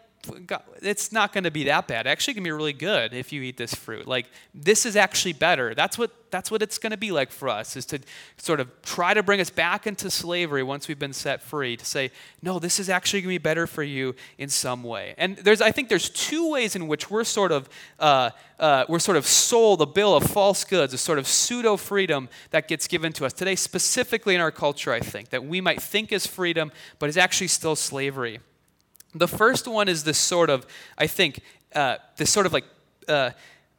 it's 0.83 1.13
not 1.13 1.33
going 1.33 1.45
to 1.45 1.51
be 1.51 1.65
that 1.65 1.89
bad. 1.89 2.07
Actually, 2.07 2.33
it 2.33 2.35
can 2.35 2.45
be 2.45 2.53
really 2.53 2.73
good 2.73 3.13
if 3.13 3.33
you 3.33 3.43
eat 3.43 3.57
this 3.57 3.75
fruit. 3.75 4.07
Like 4.07 4.27
this 4.55 4.87
is 4.87 4.97
actually 4.97 5.33
better. 5.33 5.75
That's 5.75 5.99
what 5.99 6.11
that's 6.31 6.51
what 6.51 6.63
it's 6.63 6.79
going 6.79 6.91
to 6.91 6.97
be 6.97 7.13
like 7.13 7.31
for 7.31 7.49
us 7.49 7.77
is 7.77 7.87
to 7.87 8.01
sort 8.39 8.59
of 8.59 8.69
try 8.83 9.15
to 9.15 9.23
bring 9.23 9.41
us 9.41 9.51
back 9.51 9.87
into 9.87 10.11
slavery 10.11 10.65
once 10.65 10.89
we've 10.89 10.99
been 10.99 11.13
set 11.13 11.41
free. 11.41 11.77
To 11.77 11.85
say 11.85 12.11
no, 12.43 12.59
this 12.59 12.81
is 12.81 12.89
actually 12.89 13.21
going 13.21 13.35
to 13.35 13.39
be 13.39 13.43
better 13.43 13.67
for 13.67 13.85
you 13.85 14.17
in 14.37 14.49
some 14.49 14.83
way. 14.83 15.15
And 15.17 15.37
there's 15.37 15.61
I 15.61 15.71
think 15.71 15.89
there's 15.89 16.11
two 16.11 16.51
ways 16.51 16.75
in 16.75 16.89
which 16.89 17.11
we're 17.11 17.25
sort 17.25 17.53
of 17.53 17.69
uh, 18.01 18.31
uh, 18.59 18.85
we're 18.89 18.99
sort 18.99 19.17
of 19.17 19.27
sold 19.27 19.81
a 19.81 19.87
bill 19.87 20.17
of 20.17 20.25
false 20.25 20.65
goods, 20.65 20.93
a 20.93 20.99
sort 20.99 21.19
of 21.19 21.27
pseudo 21.27 21.77
freedom 21.77 22.29
that 22.51 22.69
gets 22.69 22.89
given 22.89 23.13
to 23.13 23.27
us 23.27 23.33
today, 23.33 23.55
specifically 23.55 24.35
in 24.35 24.41
our 24.41 24.51
culture. 24.51 24.93
I 24.93 25.01
think 25.01 25.31
that 25.31 25.45
we 25.45 25.61
might 25.61 25.81
think 25.81 26.13
is 26.13 26.27
freedom, 26.27 26.73
but 26.99 27.09
is 27.09 27.17
actually 27.17 27.49
still 27.49 27.77
slavery. 27.77 28.41
The 29.15 29.29
first 29.29 29.69
one 29.69 29.89
is 29.89 30.05
this 30.05 30.19
sort 30.19 30.51
of, 30.51 30.67
I 30.99 31.07
think, 31.07 31.41
uh, 31.75 31.97
this 32.17 32.31
sort 32.31 32.47
of 32.47 32.53
like 32.53 32.65
uh, 33.09 33.31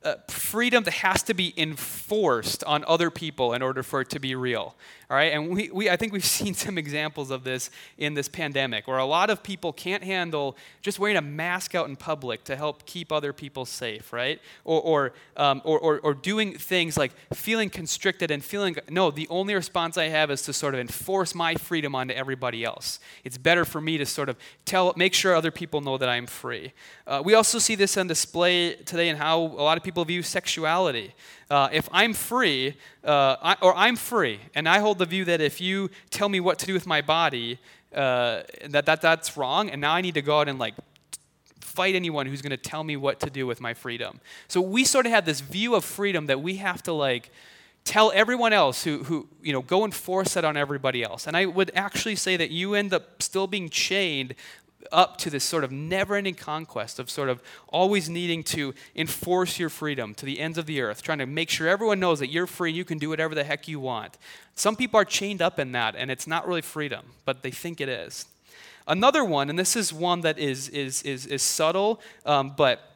uh, 0.03 0.15
freedom 0.27 0.83
that 0.83 0.93
has 0.93 1.23
to 1.23 1.33
be 1.33 1.53
enforced 1.57 2.63
on 2.63 2.85
other 2.87 3.09
people 3.09 3.53
in 3.53 3.61
order 3.61 3.83
for 3.83 4.01
it 4.01 4.09
to 4.11 4.19
be 4.19 4.35
real. 4.35 4.75
All 5.09 5.15
right, 5.15 5.33
and 5.33 5.49
we, 5.49 5.69
we, 5.71 5.89
I 5.89 5.97
think 5.97 6.13
we've 6.13 6.25
seen 6.39 6.53
some 6.53 6.77
examples 6.77 7.29
of 7.29 7.43
this 7.43 7.69
in 7.97 8.15
this 8.15 8.27
pandemic 8.27 8.87
where 8.87 8.97
a 8.97 9.05
lot 9.05 9.29
of 9.29 9.43
people 9.43 9.71
can't 9.71 10.03
handle 10.03 10.57
just 10.81 10.97
wearing 10.97 11.17
a 11.17 11.21
mask 11.21 11.75
out 11.75 11.87
in 11.87 11.95
public 11.95 12.43
to 12.45 12.55
help 12.55 12.85
keep 12.85 13.11
other 13.11 13.31
people 13.31 13.65
safe, 13.65 14.11
right? 14.11 14.39
Or, 14.63 14.81
or, 14.81 15.13
um, 15.37 15.61
or, 15.63 15.79
or, 15.79 15.99
or 15.99 16.13
doing 16.13 16.57
things 16.57 16.97
like 16.97 17.11
feeling 17.33 17.69
constricted 17.69 18.31
and 18.31 18.43
feeling, 18.43 18.77
no, 18.89 19.11
the 19.11 19.27
only 19.29 19.53
response 19.53 19.97
I 19.97 20.05
have 20.05 20.31
is 20.31 20.41
to 20.43 20.53
sort 20.53 20.73
of 20.73 20.79
enforce 20.79 21.35
my 21.35 21.55
freedom 21.55 21.93
onto 21.93 22.13
everybody 22.13 22.63
else. 22.63 22.99
It's 23.23 23.37
better 23.37 23.65
for 23.65 23.81
me 23.81 23.97
to 23.97 24.05
sort 24.05 24.29
of 24.29 24.37
tell, 24.65 24.93
make 24.95 25.13
sure 25.13 25.35
other 25.35 25.51
people 25.51 25.81
know 25.81 25.97
that 25.97 26.09
I'm 26.09 26.25
free. 26.25 26.73
Uh, 27.05 27.21
we 27.23 27.35
also 27.35 27.59
see 27.59 27.75
this 27.75 27.95
on 27.97 28.07
display 28.07 28.73
today 28.73 29.09
in 29.09 29.17
how 29.17 29.39
a 29.39 29.63
lot 29.63 29.77
of 29.77 29.83
people 29.83 30.03
view 30.03 30.23
sexuality. 30.23 31.13
Uh, 31.49 31.69
if 31.71 31.87
I'm 31.91 32.13
free, 32.13 32.75
uh, 33.03 33.35
I, 33.41 33.57
or 33.61 33.75
I'm 33.75 33.95
free, 33.95 34.39
and 34.55 34.67
I 34.67 34.79
hold 34.79 34.97
the 34.97 35.05
view 35.05 35.25
that 35.25 35.41
if 35.41 35.61
you 35.61 35.91
tell 36.09 36.27
me 36.27 36.39
what 36.39 36.57
to 36.59 36.65
do 36.65 36.73
with 36.73 36.87
my 36.87 37.01
body, 37.01 37.59
uh, 37.93 38.41
that, 38.67 38.85
that 38.85 39.01
that's 39.01 39.37
wrong, 39.37 39.69
and 39.69 39.79
now 39.79 39.93
I 39.93 40.01
need 40.01 40.15
to 40.15 40.21
go 40.21 40.39
out 40.39 40.49
and 40.49 40.57
like 40.57 40.73
fight 41.59 41.93
anyone 41.93 42.25
who's 42.25 42.41
going 42.41 42.51
to 42.51 42.57
tell 42.57 42.83
me 42.83 42.95
what 42.97 43.19
to 43.19 43.29
do 43.29 43.45
with 43.45 43.61
my 43.61 43.73
freedom. 43.73 44.21
So 44.47 44.61
we 44.61 44.85
sort 44.85 45.05
of 45.05 45.11
have 45.11 45.25
this 45.25 45.41
view 45.41 45.75
of 45.75 45.83
freedom 45.83 46.25
that 46.27 46.41
we 46.41 46.55
have 46.55 46.81
to 46.83 46.93
like 46.93 47.31
tell 47.83 48.11
everyone 48.15 48.51
else 48.51 48.83
who, 48.83 49.03
who 49.03 49.27
you 49.43 49.53
know 49.53 49.61
go 49.61 49.83
and 49.83 49.93
force 49.93 50.33
that 50.33 50.43
on 50.43 50.57
everybody 50.57 51.03
else 51.03 51.27
and 51.27 51.37
i 51.37 51.45
would 51.45 51.71
actually 51.75 52.15
say 52.15 52.35
that 52.35 52.49
you 52.49 52.73
end 52.73 52.91
up 52.91 53.21
still 53.21 53.45
being 53.45 53.69
chained 53.69 54.33
up 54.91 55.17
to 55.17 55.29
this 55.29 55.43
sort 55.43 55.63
of 55.63 55.71
never 55.71 56.15
ending 56.15 56.35
conquest 56.35 56.99
of 56.99 57.09
sort 57.09 57.29
of 57.29 57.41
always 57.67 58.09
needing 58.09 58.43
to 58.43 58.73
enforce 58.95 59.59
your 59.59 59.69
freedom 59.69 60.13
to 60.15 60.25
the 60.25 60.39
ends 60.39 60.57
of 60.57 60.65
the 60.65 60.81
earth, 60.81 61.01
trying 61.01 61.19
to 61.19 61.25
make 61.25 61.49
sure 61.49 61.67
everyone 61.67 61.99
knows 61.99 62.19
that 62.19 62.29
you're 62.29 62.47
free 62.47 62.69
and 62.69 62.77
you 62.77 62.85
can 62.85 62.97
do 62.97 63.09
whatever 63.09 63.35
the 63.35 63.43
heck 63.43 63.67
you 63.67 63.79
want. 63.79 64.17
Some 64.55 64.75
people 64.75 64.99
are 64.99 65.05
chained 65.05 65.41
up 65.41 65.59
in 65.59 65.71
that, 65.73 65.95
and 65.95 66.09
it's 66.09 66.27
not 66.27 66.47
really 66.47 66.61
freedom, 66.61 67.05
but 67.25 67.43
they 67.43 67.51
think 67.51 67.81
it 67.81 67.89
is. 67.89 68.25
Another 68.87 69.23
one, 69.25 69.49
and 69.49 69.57
this 69.57 69.75
is 69.75 69.91
one 69.91 70.21
that 70.21 70.37
is, 70.37 70.69
is, 70.69 71.01
is, 71.03 71.25
is 71.25 71.41
subtle, 71.41 71.99
um, 72.25 72.53
but 72.55 72.91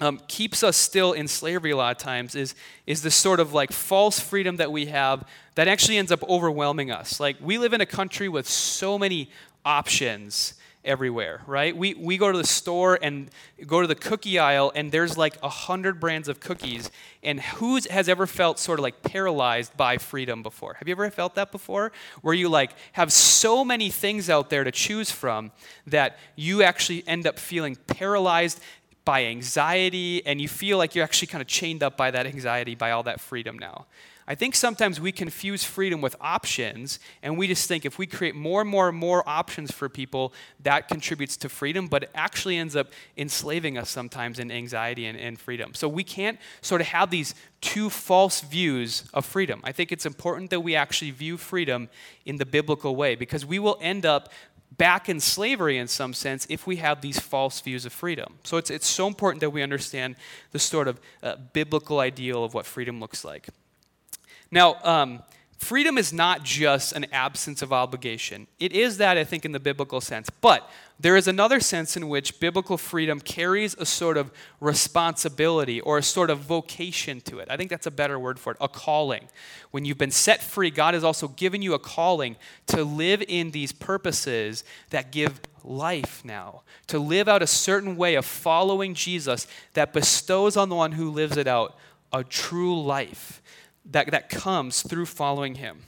um, 0.00 0.20
keeps 0.28 0.62
us 0.62 0.76
still 0.76 1.12
in 1.12 1.28
slavery 1.28 1.70
a 1.70 1.76
lot 1.76 1.96
of 1.96 2.02
times 2.02 2.34
is, 2.34 2.54
is 2.86 3.02
this 3.02 3.14
sort 3.14 3.40
of 3.40 3.52
like 3.52 3.72
false 3.72 4.18
freedom 4.18 4.56
that 4.56 4.72
we 4.72 4.86
have 4.86 5.26
that 5.54 5.68
actually 5.68 5.98
ends 5.98 6.10
up 6.10 6.22
overwhelming 6.28 6.90
us. 6.90 7.20
Like, 7.20 7.36
we 7.40 7.58
live 7.58 7.72
in 7.72 7.80
a 7.80 7.86
country 7.86 8.28
with 8.28 8.48
so 8.48 8.98
many 8.98 9.30
options 9.64 10.54
everywhere, 10.84 11.42
right? 11.46 11.76
We, 11.76 11.94
we 11.94 12.16
go 12.16 12.30
to 12.30 12.38
the 12.38 12.46
store 12.46 12.98
and 13.00 13.30
go 13.66 13.80
to 13.80 13.86
the 13.86 13.94
cookie 13.94 14.38
aisle, 14.38 14.72
and 14.74 14.92
there's 14.92 15.16
like 15.16 15.36
a 15.42 15.48
hundred 15.48 16.00
brands 16.00 16.28
of 16.28 16.40
cookies. 16.40 16.90
And 17.22 17.40
who 17.40 17.78
has 17.90 18.08
ever 18.08 18.26
felt 18.26 18.58
sort 18.58 18.78
of 18.78 18.82
like 18.82 19.02
paralyzed 19.02 19.76
by 19.76 19.98
freedom 19.98 20.42
before? 20.42 20.74
Have 20.74 20.88
you 20.88 20.92
ever 20.92 21.10
felt 21.10 21.34
that 21.36 21.50
before? 21.52 21.92
Where 22.22 22.34
you 22.34 22.48
like 22.48 22.72
have 22.92 23.12
so 23.12 23.64
many 23.64 23.90
things 23.90 24.28
out 24.28 24.50
there 24.50 24.64
to 24.64 24.72
choose 24.72 25.10
from 25.10 25.52
that 25.86 26.18
you 26.36 26.62
actually 26.62 27.02
end 27.06 27.26
up 27.26 27.38
feeling 27.38 27.76
paralyzed 27.86 28.60
by 29.04 29.26
anxiety, 29.26 30.24
and 30.24 30.40
you 30.40 30.48
feel 30.48 30.78
like 30.78 30.94
you're 30.94 31.04
actually 31.04 31.28
kind 31.28 31.42
of 31.42 31.48
chained 31.48 31.82
up 31.82 31.96
by 31.96 32.10
that 32.10 32.26
anxiety, 32.26 32.74
by 32.74 32.90
all 32.90 33.02
that 33.02 33.20
freedom 33.20 33.58
now. 33.58 33.86
I 34.26 34.34
think 34.34 34.54
sometimes 34.54 35.00
we 35.00 35.12
confuse 35.12 35.64
freedom 35.64 36.00
with 36.00 36.16
options, 36.20 36.98
and 37.22 37.36
we 37.36 37.46
just 37.46 37.68
think 37.68 37.84
if 37.84 37.98
we 37.98 38.06
create 38.06 38.34
more 38.34 38.62
and 38.62 38.70
more 38.70 38.88
and 38.88 38.96
more 38.96 39.22
options 39.28 39.70
for 39.70 39.88
people, 39.88 40.32
that 40.62 40.88
contributes 40.88 41.36
to 41.38 41.48
freedom, 41.48 41.88
but 41.88 42.04
it 42.04 42.10
actually 42.14 42.56
ends 42.56 42.74
up 42.74 42.92
enslaving 43.18 43.76
us 43.76 43.90
sometimes 43.90 44.38
in 44.38 44.50
anxiety 44.50 45.04
and, 45.06 45.18
and 45.18 45.38
freedom. 45.38 45.74
So 45.74 45.88
we 45.88 46.04
can't 46.04 46.38
sort 46.62 46.80
of 46.80 46.86
have 46.86 47.10
these 47.10 47.34
two 47.60 47.90
false 47.90 48.40
views 48.40 49.04
of 49.12 49.26
freedom. 49.26 49.60
I 49.62 49.72
think 49.72 49.92
it's 49.92 50.06
important 50.06 50.50
that 50.50 50.60
we 50.60 50.74
actually 50.74 51.10
view 51.10 51.36
freedom 51.36 51.90
in 52.24 52.36
the 52.36 52.46
biblical 52.46 52.96
way 52.96 53.16
because 53.16 53.44
we 53.44 53.58
will 53.58 53.78
end 53.80 54.06
up 54.06 54.30
back 54.76 55.08
in 55.08 55.20
slavery 55.20 55.78
in 55.78 55.86
some 55.86 56.14
sense 56.14 56.46
if 56.48 56.66
we 56.66 56.76
have 56.76 57.00
these 57.00 57.18
false 57.18 57.60
views 57.60 57.86
of 57.86 57.92
freedom. 57.92 58.38
So 58.42 58.56
it's, 58.56 58.70
it's 58.70 58.86
so 58.86 59.06
important 59.06 59.40
that 59.40 59.50
we 59.50 59.62
understand 59.62 60.16
the 60.52 60.58
sort 60.58 60.88
of 60.88 61.00
uh, 61.22 61.36
biblical 61.52 62.00
ideal 62.00 62.42
of 62.42 62.54
what 62.54 62.66
freedom 62.66 63.00
looks 63.00 63.24
like. 63.24 63.48
Now, 64.54 64.76
um, 64.84 65.24
freedom 65.58 65.98
is 65.98 66.12
not 66.12 66.44
just 66.44 66.92
an 66.92 67.06
absence 67.10 67.60
of 67.60 67.72
obligation. 67.72 68.46
It 68.60 68.72
is 68.72 68.98
that, 68.98 69.18
I 69.18 69.24
think, 69.24 69.44
in 69.44 69.50
the 69.50 69.58
biblical 69.58 70.00
sense. 70.00 70.30
But 70.30 70.70
there 71.00 71.16
is 71.16 71.26
another 71.26 71.58
sense 71.58 71.96
in 71.96 72.08
which 72.08 72.38
biblical 72.38 72.78
freedom 72.78 73.18
carries 73.18 73.74
a 73.74 73.84
sort 73.84 74.16
of 74.16 74.30
responsibility 74.60 75.80
or 75.80 75.98
a 75.98 76.04
sort 76.04 76.30
of 76.30 76.38
vocation 76.38 77.20
to 77.22 77.40
it. 77.40 77.48
I 77.50 77.56
think 77.56 77.68
that's 77.68 77.88
a 77.88 77.90
better 77.90 78.16
word 78.16 78.38
for 78.38 78.52
it 78.52 78.58
a 78.60 78.68
calling. 78.68 79.26
When 79.72 79.84
you've 79.84 79.98
been 79.98 80.12
set 80.12 80.40
free, 80.40 80.70
God 80.70 80.94
has 80.94 81.02
also 81.02 81.26
given 81.26 81.60
you 81.60 81.74
a 81.74 81.80
calling 81.80 82.36
to 82.68 82.84
live 82.84 83.24
in 83.26 83.50
these 83.50 83.72
purposes 83.72 84.62
that 84.90 85.10
give 85.10 85.40
life 85.64 86.24
now, 86.24 86.62
to 86.86 87.00
live 87.00 87.26
out 87.26 87.42
a 87.42 87.48
certain 87.48 87.96
way 87.96 88.14
of 88.14 88.24
following 88.24 88.94
Jesus 88.94 89.48
that 89.72 89.92
bestows 89.92 90.56
on 90.56 90.68
the 90.68 90.76
one 90.76 90.92
who 90.92 91.10
lives 91.10 91.36
it 91.36 91.48
out 91.48 91.76
a 92.12 92.22
true 92.22 92.80
life 92.80 93.42
that, 93.86 94.10
that 94.10 94.28
comes 94.28 94.82
through 94.82 95.06
following 95.06 95.56
him. 95.56 95.82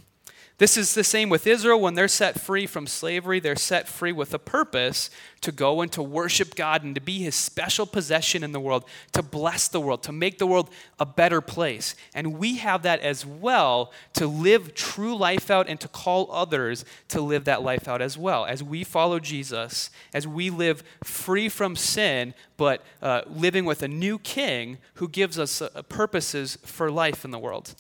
This 0.59 0.79
is 0.79 0.95
the 0.95 1.05
same 1.05 1.29
with 1.29 1.47
Israel. 1.47 1.79
When 1.79 1.97
they're 1.97 2.09
set 2.09 2.41
free 2.41 2.67
from 2.67 2.87
slavery, 2.87 3.41
they're 3.41 3.57
set 3.57 3.87
free 3.87 4.13
with 4.13 4.33
a 4.33 4.39
purpose 4.39 5.11
to 5.43 5.53
go 5.53 5.83
and 5.83 5.93
to 5.93 6.03
worship 6.03 6.55
God 6.55 6.83
and 6.83 6.95
to 6.95 7.01
be 7.01 7.19
his 7.19 7.35
special 7.35 7.85
possession 7.85 8.43
in 8.43 8.53
the 8.53 8.61
world, 8.61 8.87
to 9.13 9.23
bless 9.23 9.69
the 9.69 9.81
world, 9.81 10.03
to 10.05 10.13
make 10.13 10.39
the 10.39 10.47
world 10.47 10.71
a 10.99 11.05
better 11.05 11.43
place. 11.43 11.95
And 12.15 12.39
we 12.39 12.57
have 12.57 12.83
that 12.85 13.01
as 13.01 13.27
well 13.27 13.93
to 14.15 14.27
live 14.27 14.75
true 14.75 15.15
life 15.15 15.51
out 15.51 15.69
and 15.69 15.79
to 15.79 15.89
call 15.89 16.33
others 16.33 16.87
to 17.09 17.21
live 17.21 17.45
that 17.45 17.63
life 17.63 17.87
out 17.87 18.01
as 18.01 18.17
well. 18.17 18.47
As 18.47 18.63
we 18.63 18.83
follow 18.83 19.19
Jesus, 19.19 19.91
as 20.15 20.27
we 20.27 20.49
live 20.49 20.83
free 21.05 21.51
from 21.51 21.77
sin, 21.77 22.33
but 22.57 22.83
uh, 23.03 23.21
living 23.27 23.67
with 23.67 23.83
a 23.83 23.89
new 23.89 24.19
king 24.19 24.79
who 24.95 25.07
gives 25.07 25.39
us 25.39 25.61
uh, 25.61 25.83
purposes 25.91 26.57
for 26.65 26.91
life 26.91 27.27
in 27.27 27.31
the 27.31 27.39
world. 27.39 27.75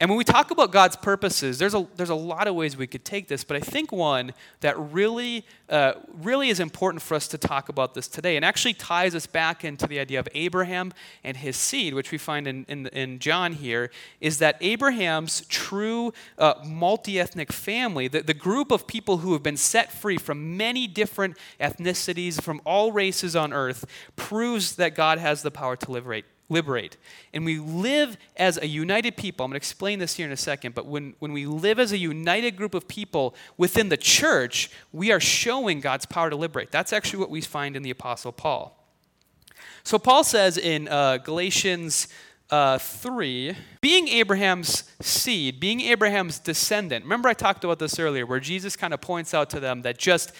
And 0.00 0.08
when 0.08 0.16
we 0.16 0.22
talk 0.22 0.52
about 0.52 0.70
God's 0.70 0.94
purposes, 0.94 1.58
there's 1.58 1.74
a, 1.74 1.84
there's 1.96 2.08
a 2.08 2.14
lot 2.14 2.46
of 2.46 2.54
ways 2.54 2.76
we 2.76 2.86
could 2.86 3.04
take 3.04 3.26
this, 3.26 3.42
but 3.42 3.56
I 3.56 3.60
think 3.60 3.90
one 3.90 4.32
that 4.60 4.78
really, 4.78 5.44
uh, 5.68 5.94
really 6.12 6.50
is 6.50 6.60
important 6.60 7.02
for 7.02 7.16
us 7.16 7.26
to 7.28 7.38
talk 7.38 7.68
about 7.68 7.94
this 7.94 8.06
today 8.06 8.36
and 8.36 8.44
actually 8.44 8.74
ties 8.74 9.16
us 9.16 9.26
back 9.26 9.64
into 9.64 9.88
the 9.88 9.98
idea 9.98 10.20
of 10.20 10.28
Abraham 10.34 10.92
and 11.24 11.36
his 11.36 11.56
seed, 11.56 11.94
which 11.94 12.12
we 12.12 12.18
find 12.18 12.46
in, 12.46 12.64
in, 12.68 12.86
in 12.88 13.18
John 13.18 13.54
here, 13.54 13.90
is 14.20 14.38
that 14.38 14.56
Abraham's 14.60 15.40
true 15.48 16.12
uh, 16.38 16.54
multi 16.64 17.18
ethnic 17.18 17.52
family, 17.52 18.06
the, 18.06 18.22
the 18.22 18.34
group 18.34 18.70
of 18.70 18.86
people 18.86 19.18
who 19.18 19.32
have 19.32 19.42
been 19.42 19.56
set 19.56 19.90
free 19.90 20.16
from 20.16 20.56
many 20.56 20.86
different 20.86 21.36
ethnicities, 21.60 22.40
from 22.40 22.60
all 22.64 22.92
races 22.92 23.34
on 23.34 23.52
earth, 23.52 23.84
proves 24.14 24.76
that 24.76 24.94
God 24.94 25.18
has 25.18 25.42
the 25.42 25.50
power 25.50 25.74
to 25.74 25.90
liberate 25.90 26.24
liberate. 26.48 26.96
And 27.32 27.44
we 27.44 27.58
live 27.58 28.16
as 28.36 28.58
a 28.58 28.66
united 28.66 29.16
people. 29.16 29.44
I'm 29.44 29.50
going 29.50 29.54
to 29.54 29.58
explain 29.58 29.98
this 29.98 30.14
here 30.14 30.26
in 30.26 30.32
a 30.32 30.36
second, 30.36 30.74
but 30.74 30.86
when, 30.86 31.14
when 31.18 31.32
we 31.32 31.46
live 31.46 31.78
as 31.78 31.92
a 31.92 31.98
united 31.98 32.56
group 32.56 32.74
of 32.74 32.88
people 32.88 33.34
within 33.56 33.88
the 33.88 33.96
church, 33.96 34.70
we 34.92 35.12
are 35.12 35.20
showing 35.20 35.80
God's 35.80 36.06
power 36.06 36.30
to 36.30 36.36
liberate. 36.36 36.70
That's 36.70 36.92
actually 36.92 37.20
what 37.20 37.30
we 37.30 37.40
find 37.40 37.76
in 37.76 37.82
the 37.82 37.90
Apostle 37.90 38.32
Paul. 38.32 38.74
So 39.84 39.98
Paul 39.98 40.24
says 40.24 40.58
in 40.58 40.88
uh, 40.88 41.18
Galatians 41.18 42.08
uh, 42.50 42.78
3, 42.78 43.54
being 43.80 44.08
Abraham's 44.08 44.84
seed, 45.00 45.60
being 45.60 45.80
Abraham's 45.82 46.38
descendant. 46.38 47.04
Remember, 47.04 47.28
I 47.28 47.34
talked 47.34 47.64
about 47.64 47.78
this 47.78 47.98
earlier, 47.98 48.24
where 48.24 48.40
Jesus 48.40 48.74
kind 48.76 48.94
of 48.94 49.00
points 49.00 49.34
out 49.34 49.50
to 49.50 49.60
them 49.60 49.82
that 49.82 49.98
just 49.98 50.32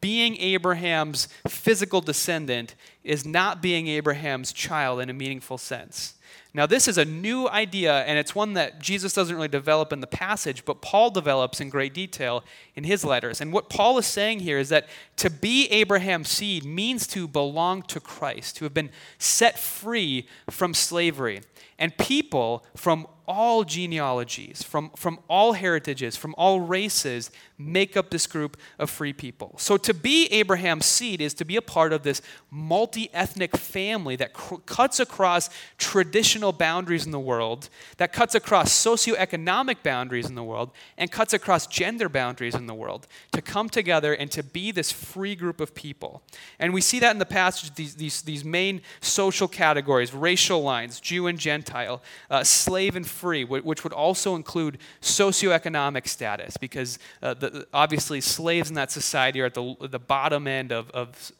being 0.00 0.36
Abraham's 0.36 1.28
physical 1.48 2.00
descendant 2.00 2.74
is 3.02 3.24
not 3.24 3.62
being 3.62 3.88
Abraham's 3.88 4.52
child 4.52 5.00
in 5.00 5.08
a 5.08 5.14
meaningful 5.14 5.58
sense. 5.58 6.14
Now, 6.56 6.66
this 6.66 6.86
is 6.86 6.98
a 6.98 7.04
new 7.04 7.48
idea, 7.48 8.04
and 8.04 8.16
it's 8.16 8.32
one 8.32 8.52
that 8.52 8.78
Jesus 8.78 9.12
doesn't 9.12 9.34
really 9.34 9.48
develop 9.48 9.92
in 9.92 10.00
the 10.00 10.06
passage, 10.06 10.64
but 10.64 10.80
Paul 10.80 11.10
develops 11.10 11.60
in 11.60 11.68
great 11.68 11.92
detail 11.92 12.44
in 12.76 12.84
his 12.84 13.04
letters. 13.04 13.40
And 13.40 13.52
what 13.52 13.68
Paul 13.68 13.98
is 13.98 14.06
saying 14.06 14.38
here 14.38 14.58
is 14.58 14.68
that 14.68 14.88
to 15.16 15.30
be 15.30 15.66
Abraham's 15.66 16.28
seed 16.28 16.64
means 16.64 17.08
to 17.08 17.26
belong 17.26 17.82
to 17.82 17.98
Christ, 17.98 18.56
to 18.58 18.64
have 18.64 18.72
been 18.72 18.90
set 19.18 19.58
free 19.58 20.28
from 20.48 20.74
slavery. 20.74 21.40
And 21.76 21.96
people 21.98 22.64
from 22.76 23.08
all 23.26 23.64
genealogies, 23.64 24.62
from, 24.62 24.90
from 24.96 25.18
all 25.28 25.54
heritages, 25.54 26.16
from 26.16 26.34
all 26.36 26.60
races, 26.60 27.30
make 27.58 27.96
up 27.96 28.10
this 28.10 28.26
group 28.26 28.56
of 28.78 28.90
free 28.90 29.12
people. 29.12 29.54
So 29.58 29.76
to 29.78 29.94
be 29.94 30.26
Abraham's 30.26 30.86
seed 30.86 31.20
is 31.20 31.34
to 31.34 31.44
be 31.44 31.56
a 31.56 31.62
part 31.62 31.92
of 31.92 32.02
this 32.02 32.20
multi 32.50 33.10
ethnic 33.14 33.56
family 33.56 34.16
that 34.16 34.34
cr- 34.34 34.56
cuts 34.66 35.00
across 35.00 35.50
traditional 35.78 36.43
boundaries 36.52 37.06
in 37.06 37.12
the 37.12 37.20
world, 37.20 37.68
that 37.96 38.12
cuts 38.12 38.34
across 38.34 38.70
socioeconomic 38.70 39.82
boundaries 39.82 40.26
in 40.26 40.34
the 40.34 40.44
world, 40.44 40.70
and 40.98 41.10
cuts 41.10 41.32
across 41.32 41.66
gender 41.66 42.08
boundaries 42.08 42.54
in 42.54 42.66
the 42.66 42.74
world, 42.74 43.06
to 43.32 43.42
come 43.42 43.68
together 43.68 44.12
and 44.14 44.30
to 44.30 44.42
be 44.42 44.70
this 44.70 44.92
free 44.92 45.34
group 45.34 45.60
of 45.60 45.74
people. 45.74 46.22
And 46.58 46.72
we 46.72 46.80
see 46.80 47.00
that 47.00 47.12
in 47.12 47.18
the 47.18 47.26
passage, 47.26 47.74
these, 47.74 47.94
these, 47.94 48.22
these 48.22 48.44
main 48.44 48.82
social 49.00 49.48
categories 49.48 50.12
racial 50.12 50.62
lines, 50.62 51.00
Jew 51.00 51.26
and 51.26 51.38
Gentile, 51.38 52.02
uh, 52.30 52.44
slave 52.44 52.96
and 52.96 53.06
free, 53.06 53.44
which 53.44 53.84
would 53.84 53.92
also 53.92 54.34
include 54.36 54.78
socioeconomic 55.00 56.08
status, 56.08 56.56
because 56.56 56.98
uh, 57.22 57.34
the, 57.34 57.66
obviously 57.72 58.20
slaves 58.20 58.68
in 58.68 58.74
that 58.74 58.90
society 58.90 59.40
are 59.40 59.46
at 59.46 59.54
the, 59.54 59.76
the 59.80 59.98
bottom 59.98 60.46
end 60.46 60.72
of, 60.72 60.90
of, 60.90 61.32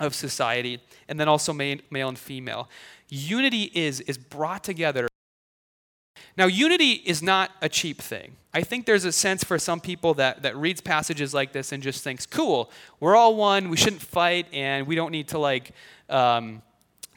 of 0.00 0.14
society, 0.14 0.80
and 1.08 1.20
then 1.20 1.28
also 1.28 1.52
male, 1.52 1.78
and 1.92 2.18
female. 2.18 2.68
Unity 3.08 3.70
is, 3.74 4.00
is 4.00 4.18
brought 4.18 4.64
together. 4.64 5.06
Now, 6.36 6.46
unity 6.46 6.92
is 6.92 7.22
not 7.22 7.50
a 7.60 7.68
cheap 7.68 8.00
thing. 8.00 8.36
I 8.52 8.62
think 8.62 8.86
there's 8.86 9.04
a 9.04 9.12
sense 9.12 9.44
for 9.44 9.58
some 9.58 9.80
people 9.80 10.14
that, 10.14 10.42
that 10.42 10.56
reads 10.56 10.80
passages 10.80 11.34
like 11.34 11.52
this 11.52 11.70
and 11.70 11.82
just 11.82 12.02
thinks, 12.02 12.26
cool, 12.26 12.70
we're 12.98 13.14
all 13.14 13.36
one, 13.36 13.68
we 13.68 13.76
shouldn't 13.76 14.02
fight, 14.02 14.46
and 14.52 14.86
we 14.86 14.96
don't 14.96 15.12
need 15.12 15.28
to 15.28 15.38
like 15.38 15.72
um, 16.08 16.62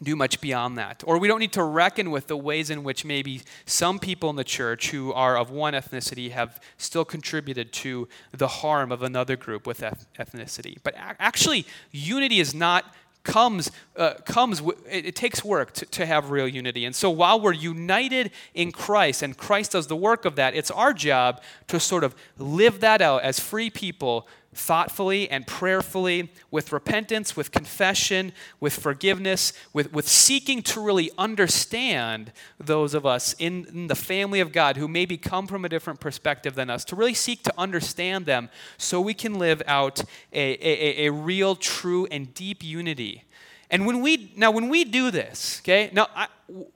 do 0.04 0.16
much 0.16 0.42
beyond 0.42 0.78
that. 0.78 1.04
Or 1.06 1.18
we 1.18 1.28
don't 1.28 1.40
need 1.40 1.54
to 1.54 1.64
reckon 1.64 2.12
with 2.12 2.28
the 2.28 2.38
ways 2.38 2.70
in 2.70 2.84
which 2.84 3.06
maybe 3.06 3.42
some 3.66 4.00
people 4.00 4.30
in 4.30 4.36
the 4.36 4.44
church 4.44 4.92
who 4.92 5.14
are 5.14 5.38
of 5.38 5.50
one 5.50 5.74
ethnicity 5.74 6.32
have 6.32 6.62
still 6.78 7.06
contributed 7.06 7.72
to 7.74 8.08
the 8.32 8.48
harm 8.48 8.92
of 8.92 9.04
another 9.04 9.36
group 9.36 9.68
with 9.68 9.82
ethnicity. 9.82 10.78
But 10.84 10.96
actually, 10.98 11.66
unity 11.92 12.40
is 12.40 12.54
not 12.54 12.94
comes 13.24 13.72
uh, 13.96 14.16
comes 14.26 14.62
it, 14.90 15.06
it, 15.06 15.16
takes 15.16 15.44
work 15.44 15.72
to, 15.74 15.86
to 15.86 16.06
have 16.06 16.30
real 16.30 16.48
unity 16.48 16.84
and 16.84 16.94
so 16.94 17.10
while 17.10 17.40
we're 17.40 17.54
united 17.54 18.32
in 18.54 18.70
christ 18.70 19.24
and 19.24 19.38
christ 19.38 19.72
does 19.72 19.88
the 19.88 19.96
work 19.96 20.26
of 20.26 20.36
that 20.36 20.54
it's 20.54 20.70
our 20.70 20.94
job 20.94 21.42
to 21.68 21.80
sort 21.80 22.04
of 22.04 22.14
live 22.38 22.82
that 22.82 23.02
out 23.02 23.22
as 23.22 23.40
free 23.40 23.70
people 23.70 24.28
thoughtfully 24.54 25.30
and 25.30 25.46
prayerfully, 25.46 26.32
with 26.52 26.72
repentance, 26.72 27.36
with 27.36 27.52
confession, 27.52 28.32
with 28.60 28.74
forgiveness, 28.74 29.54
with, 29.74 29.94
with 29.94 30.08
seeking 30.08 30.62
to 30.64 30.82
really 30.82 31.12
understand 31.18 32.32
those 32.60 32.94
of 32.94 33.06
us 33.06 33.36
in, 33.40 33.66
in, 33.66 33.88
the 33.88 33.96
family 33.96 34.40
of 34.40 34.52
God 34.52 34.78
who 34.78 34.88
maybe 34.88 35.18
come 35.18 35.48
from 35.48 35.66
a 35.66 35.70
different 35.70 36.00
perspective 36.00 36.56
than 36.56 36.70
us, 36.70 36.86
to 36.86 36.96
really 36.96 37.14
seek 37.14 37.44
to 37.44 37.54
understand 37.58 38.26
them 38.26 38.50
so 38.78 39.02
we 39.02 39.14
can 39.14 39.36
live 39.36 39.62
out 39.68 40.04
a, 40.32 40.54
a, 40.62 41.08
a 41.08 41.12
real, 41.12 41.56
true, 41.56 42.08
and 42.12 42.34
deep 42.34 42.64
unity. 42.64 43.24
And 43.70 43.88
when 43.88 44.02
we 44.02 44.32
now 44.36 44.52
when 44.52 44.70
we 44.70 44.84
do 44.84 45.10
this, 45.10 45.60
okay, 45.64 45.90
now 45.94 46.08
I, 46.16 46.28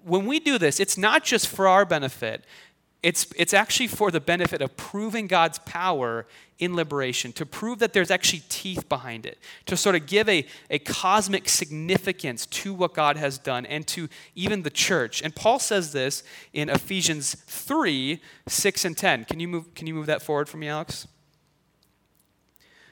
when 0.04 0.26
we 0.26 0.40
do 0.40 0.58
this, 0.58 0.80
it's 0.80 0.98
not 0.98 1.24
just 1.24 1.48
for 1.48 1.68
our 1.68 1.86
benefit. 1.86 2.44
It's, 3.08 3.26
it's 3.38 3.54
actually 3.54 3.88
for 3.88 4.12
the 4.12 4.20
benefit 4.20 4.62
of 4.62 4.76
proving 4.76 5.28
God's 5.28 5.60
power 5.60 6.28
in 6.60 6.76
liberation, 6.76 7.32
to 7.32 7.46
prove 7.46 7.80
that 7.80 7.94
there's 7.94 8.12
actually 8.12 8.44
teeth 8.50 8.90
behind 8.90 9.26
it, 9.26 9.38
to 9.68 9.78
sort 9.78 9.96
of 9.96 10.08
give 10.08 10.28
a, 10.28 10.46
a 10.70 10.80
cosmic 10.80 11.48
significance 11.48 12.46
to 12.48 12.74
what 12.74 12.94
God 12.94 13.16
has 13.16 13.38
done 13.38 13.66
and 13.66 13.88
to 13.88 14.10
even 14.36 14.64
the 14.64 14.70
church. 14.70 15.22
And 15.22 15.34
Paul 15.34 15.58
says 15.58 15.94
this 15.94 16.22
in 16.52 16.68
Ephesians 16.68 17.34
3 17.34 18.20
6 18.46 18.84
and 18.84 18.98
10. 18.98 19.24
Can 19.24 19.40
you 19.40 19.48
move, 19.48 19.74
can 19.74 19.88
you 19.88 19.94
move 19.94 20.08
that 20.08 20.22
forward 20.22 20.50
for 20.50 20.58
me, 20.58 20.68
Alex? 20.68 21.08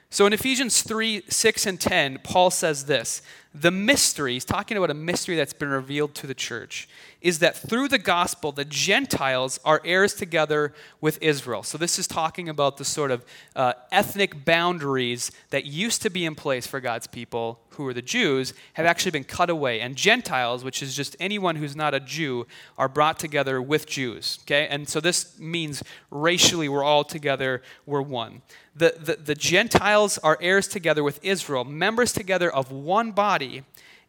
So 0.09 0.25
in 0.25 0.31
Ephesians 0.31 0.81
3 0.81 1.23
6 1.27 1.65
and 1.65 1.77
10, 1.77 2.19
Paul 2.23 2.51
says 2.51 2.85
this 2.85 3.21
The 3.57 3.71
mystery, 3.71 4.33
he's 4.33 4.43
talking 4.43 4.75
about 4.75 4.91
a 4.91 4.95
mystery 4.95 5.37
that's 5.37 5.53
been 5.53 5.69
revealed 5.69 6.13
to 6.15 6.27
the 6.27 6.33
church, 6.33 6.89
is 7.21 7.39
that 7.39 7.55
through 7.55 7.87
the 7.87 7.97
gospel, 7.97 8.51
the 8.51 8.65
Gentiles 8.65 9.61
are 9.63 9.81
heirs 9.85 10.13
together 10.13 10.73
with 10.99 11.17
Israel. 11.21 11.63
So 11.63 11.77
this 11.77 11.97
is 11.97 12.05
talking 12.05 12.49
about 12.49 12.75
the 12.75 12.83
sort 12.83 13.11
of 13.11 13.25
uh, 13.55 13.73
ethnic 13.93 14.43
boundaries 14.43 15.31
that 15.51 15.65
used 15.65 16.01
to 16.01 16.09
be 16.09 16.25
in 16.25 16.35
place 16.35 16.67
for 16.67 16.81
God's 16.81 17.07
people, 17.07 17.61
who 17.69 17.87
are 17.87 17.93
the 17.93 18.01
Jews, 18.01 18.53
have 18.73 18.85
actually 18.85 19.11
been 19.11 19.23
cut 19.23 19.49
away. 19.49 19.79
And 19.79 19.95
Gentiles, 19.95 20.65
which 20.65 20.83
is 20.83 20.93
just 20.93 21.15
anyone 21.19 21.55
who's 21.55 21.77
not 21.77 21.93
a 21.93 22.01
Jew, 22.01 22.47
are 22.77 22.89
brought 22.89 23.19
together 23.19 23.61
with 23.61 23.87
Jews. 23.87 24.39
Okay? 24.43 24.67
And 24.67 24.87
so 24.89 24.99
this 24.99 25.39
means 25.39 25.81
racially 26.11 26.67
we're 26.67 26.83
all 26.83 27.05
together, 27.05 27.61
we're 27.85 28.01
one 28.01 28.41
the, 28.75 28.95
the, 28.99 29.15
the 29.15 29.35
Gentiles 29.35 30.17
are 30.17 30.37
heirs 30.41 30.67
together 30.67 31.01
with 31.03 31.23
Israel, 31.23 31.63
members 31.63 32.11
together 32.11 32.53
of 32.53 32.71
one 32.71 33.11
body, 33.11 33.44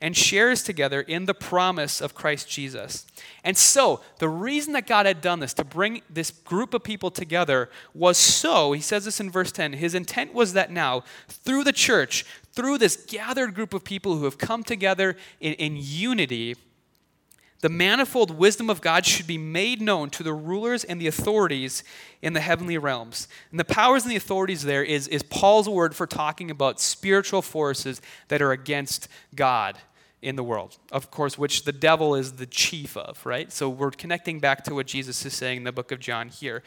and 0.01 0.17
shares 0.17 0.63
together 0.63 1.01
in 1.01 1.25
the 1.25 1.35
promise 1.35 2.01
of 2.01 2.15
Christ 2.15 2.49
Jesus. 2.51 3.07
And 3.43 3.57
so, 3.57 4.03
the 4.19 4.29
reason 4.29 4.75
that 4.75 4.87
God 4.87 5.07
had 5.07 5.21
done 5.21 5.41
this, 5.41 5.55
to 5.55 5.65
bring 5.65 6.03
this 6.11 6.31
group 6.31 6.75
of 6.75 6.85
people 6.85 7.11
together, 7.11 7.71
was 7.95 8.19
so, 8.19 8.73
he 8.73 8.83
says 8.83 9.07
this 9.07 9.21
in 9.21 9.31
verse 9.31 9.53
10, 9.53 9.75
his 9.75 9.95
intent 9.95 10.35
was 10.35 10.53
that 10.53 10.71
now, 10.71 11.03
through 11.29 11.65
the 11.65 11.73
church, 11.73 12.27
through 12.53 12.79
this 12.79 12.97
gathered 13.07 13.55
group 13.55 13.73
of 13.73 13.85
people 13.85 14.17
who 14.17 14.25
have 14.25 14.39
come 14.39 14.63
together 14.63 15.17
in, 15.41 15.55
in 15.55 15.77
unity, 15.77 16.57
the 17.61 17.69
manifold 17.69 18.31
wisdom 18.31 18.69
of 18.69 18.81
God 18.81 19.07
should 19.07 19.27
be 19.27 19.39
made 19.39 19.81
known 19.81 20.11
to 20.11 20.23
the 20.23 20.33
rulers 20.33 20.85
and 20.85 21.01
the 21.01 21.07
authorities 21.07 21.83
in 22.21 22.33
the 22.33 22.41
heavenly 22.41 22.79
realms. 22.79 23.29
And 23.51 23.59
the 23.59 23.65
powers 23.65 24.03
and 24.03 24.13
the 24.13 24.17
authorities 24.17 24.63
there 24.63 24.85
is, 24.85 25.09
is 25.09 25.23
Paul's 25.23 25.69
word 25.69 25.97
for 25.97 26.07
talking 26.07 26.51
about 26.51 26.81
spiritual 26.81 27.43
forces 27.43 28.03
that 28.29 28.43
are 28.43 28.53
against 28.53 29.09
God 29.35 29.79
in 30.23 30.37
the 30.37 30.43
world, 30.43 30.77
of 30.91 31.11
course, 31.11 31.39
which 31.39 31.65
the 31.65 31.73
devil 31.73 32.15
is 32.15 32.33
the 32.33 32.47
chief 32.47 32.97
of, 32.97 33.25
right? 33.25 33.53
So 33.53 33.69
we're 33.69 33.91
connecting 33.91 34.41
back 34.41 34.65
to 34.65 34.75
what 34.75 34.87
Jesus 34.87 35.25
is 35.25 35.35
saying 35.35 35.59
in 35.59 35.65
the 35.65 35.73
book 35.73 35.93
of 35.93 36.01
John 36.01 36.29
here. 36.29 36.63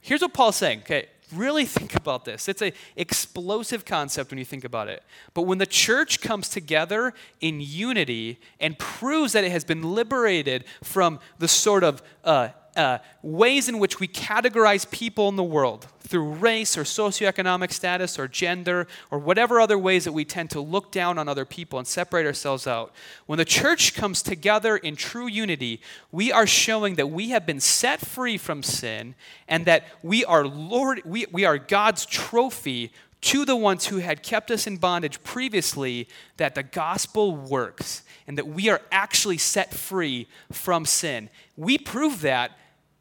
Here's 0.00 0.22
what 0.22 0.32
Paul's 0.32 0.56
saying. 0.56 0.80
Okay, 0.80 1.06
Really 1.32 1.64
think 1.64 1.96
about 1.96 2.24
this. 2.24 2.48
It's 2.48 2.62
an 2.62 2.72
explosive 2.94 3.84
concept 3.84 4.30
when 4.30 4.38
you 4.38 4.44
think 4.44 4.64
about 4.64 4.88
it. 4.88 5.02
But 5.34 5.42
when 5.42 5.58
the 5.58 5.66
church 5.66 6.20
comes 6.20 6.48
together 6.48 7.14
in 7.40 7.60
unity 7.60 8.38
and 8.60 8.78
proves 8.78 9.32
that 9.32 9.42
it 9.42 9.50
has 9.50 9.64
been 9.64 9.82
liberated 9.82 10.64
from 10.84 11.18
the 11.38 11.48
sort 11.48 11.82
of 11.82 12.00
uh, 12.22 12.50
uh, 12.76 12.98
ways 13.22 13.68
in 13.68 13.78
which 13.78 13.98
we 13.98 14.06
categorize 14.06 14.88
people 14.90 15.28
in 15.28 15.36
the 15.36 15.42
world 15.42 15.86
through 16.00 16.34
race 16.34 16.78
or 16.78 16.84
socioeconomic 16.84 17.72
status 17.72 18.18
or 18.18 18.28
gender 18.28 18.86
or 19.10 19.18
whatever 19.18 19.60
other 19.60 19.78
ways 19.78 20.04
that 20.04 20.12
we 20.12 20.24
tend 20.24 20.50
to 20.50 20.60
look 20.60 20.92
down 20.92 21.18
on 21.18 21.28
other 21.28 21.44
people 21.44 21.78
and 21.78 21.88
separate 21.88 22.26
ourselves 22.26 22.66
out. 22.66 22.92
When 23.26 23.38
the 23.38 23.44
church 23.44 23.94
comes 23.94 24.22
together 24.22 24.76
in 24.76 24.94
true 24.94 25.26
unity, 25.26 25.80
we 26.12 26.30
are 26.30 26.46
showing 26.46 26.94
that 26.94 27.10
we 27.10 27.30
have 27.30 27.44
been 27.44 27.60
set 27.60 28.00
free 28.00 28.38
from 28.38 28.62
sin 28.62 29.14
and 29.48 29.64
that 29.66 29.84
we 30.02 30.24
are 30.24 30.46
Lord, 30.46 31.02
we, 31.04 31.26
we 31.32 31.44
are 31.44 31.58
God's 31.58 32.06
trophy 32.06 32.92
to 33.22 33.44
the 33.44 33.56
ones 33.56 33.86
who 33.86 33.98
had 33.98 34.22
kept 34.22 34.50
us 34.50 34.66
in 34.66 34.76
bondage 34.76 35.22
previously 35.24 36.08
that 36.36 36.54
the 36.54 36.62
gospel 36.62 37.34
works 37.34 38.02
and 38.26 38.38
that 38.38 38.46
we 38.46 38.68
are 38.68 38.80
actually 38.92 39.38
set 39.38 39.74
free 39.74 40.28
from 40.52 40.84
sin. 40.84 41.28
We 41.56 41.78
prove 41.78 42.20
that 42.20 42.52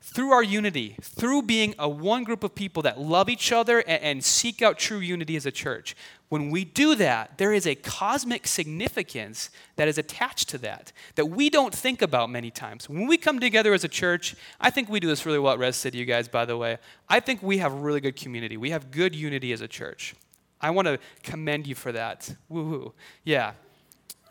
through 0.06 0.32
our 0.32 0.44
unity, 0.44 0.96
through 1.02 1.42
being 1.42 1.74
a 1.80 1.90
one 1.90 2.24
group 2.24 2.44
of 2.44 2.54
people 2.54 2.84
that 2.84 3.00
love 3.00 3.28
each 3.28 3.52
other 3.52 3.80
and, 3.80 4.02
and, 4.04 4.24
seek 4.24 4.62
out 4.62 4.78
true 4.78 5.00
unity 5.00 5.36
as 5.36 5.48
a 5.48 5.52
church. 5.52 5.96
When 6.30 6.52
we 6.52 6.64
do 6.64 6.94
that, 6.96 7.40
there 7.40 7.52
is 7.52 7.66
a 7.66 7.74
cosmic 7.74 8.46
significance 8.46 9.50
that 9.78 9.88
is 9.88 9.98
attached 9.98 10.48
to 10.50 10.60
that 10.60 10.94
that 11.16 11.26
we 11.26 11.50
don't 11.50 11.74
think 11.74 12.04
about 12.04 12.30
many 12.30 12.52
times. 12.52 12.88
When 12.88 13.08
we 13.08 13.18
come 13.18 13.40
together 13.40 13.74
as 13.74 13.84
a 13.84 13.88
church, 13.88 14.36
I 14.62 14.70
think 14.70 14.90
we 14.90 15.00
do 15.00 15.08
this 15.08 15.26
really 15.26 15.40
well 15.40 15.54
at 15.54 15.60
Res 15.60 15.76
City, 15.76 15.98
you 15.98 16.06
guys, 16.06 16.28
by 16.28 16.46
the 16.46 16.56
way. 16.56 16.78
I 17.10 17.20
think 17.20 17.42
we 17.42 17.58
have 17.58 17.74
really 17.74 18.00
good 18.00 18.16
community. 18.16 18.58
We 18.58 18.70
have 18.70 18.92
good 18.92 19.16
unity 19.16 19.54
as 19.54 19.62
a 19.62 19.68
church. 19.68 20.14
I 20.62 20.70
want 20.70 20.88
to 20.88 21.00
commend 21.24 21.66
you 21.66 21.74
for 21.74 21.92
that. 21.92 22.32
Woohoo. 22.52 22.94
Yeah. 23.24 23.54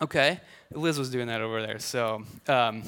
Okay. 0.01 0.41
Liz 0.73 0.99
was 0.99 1.11
doing 1.11 1.27
that 1.27 1.41
over 1.41 1.61
there. 1.61 1.81
So, 1.81 2.23
um, 2.47 2.83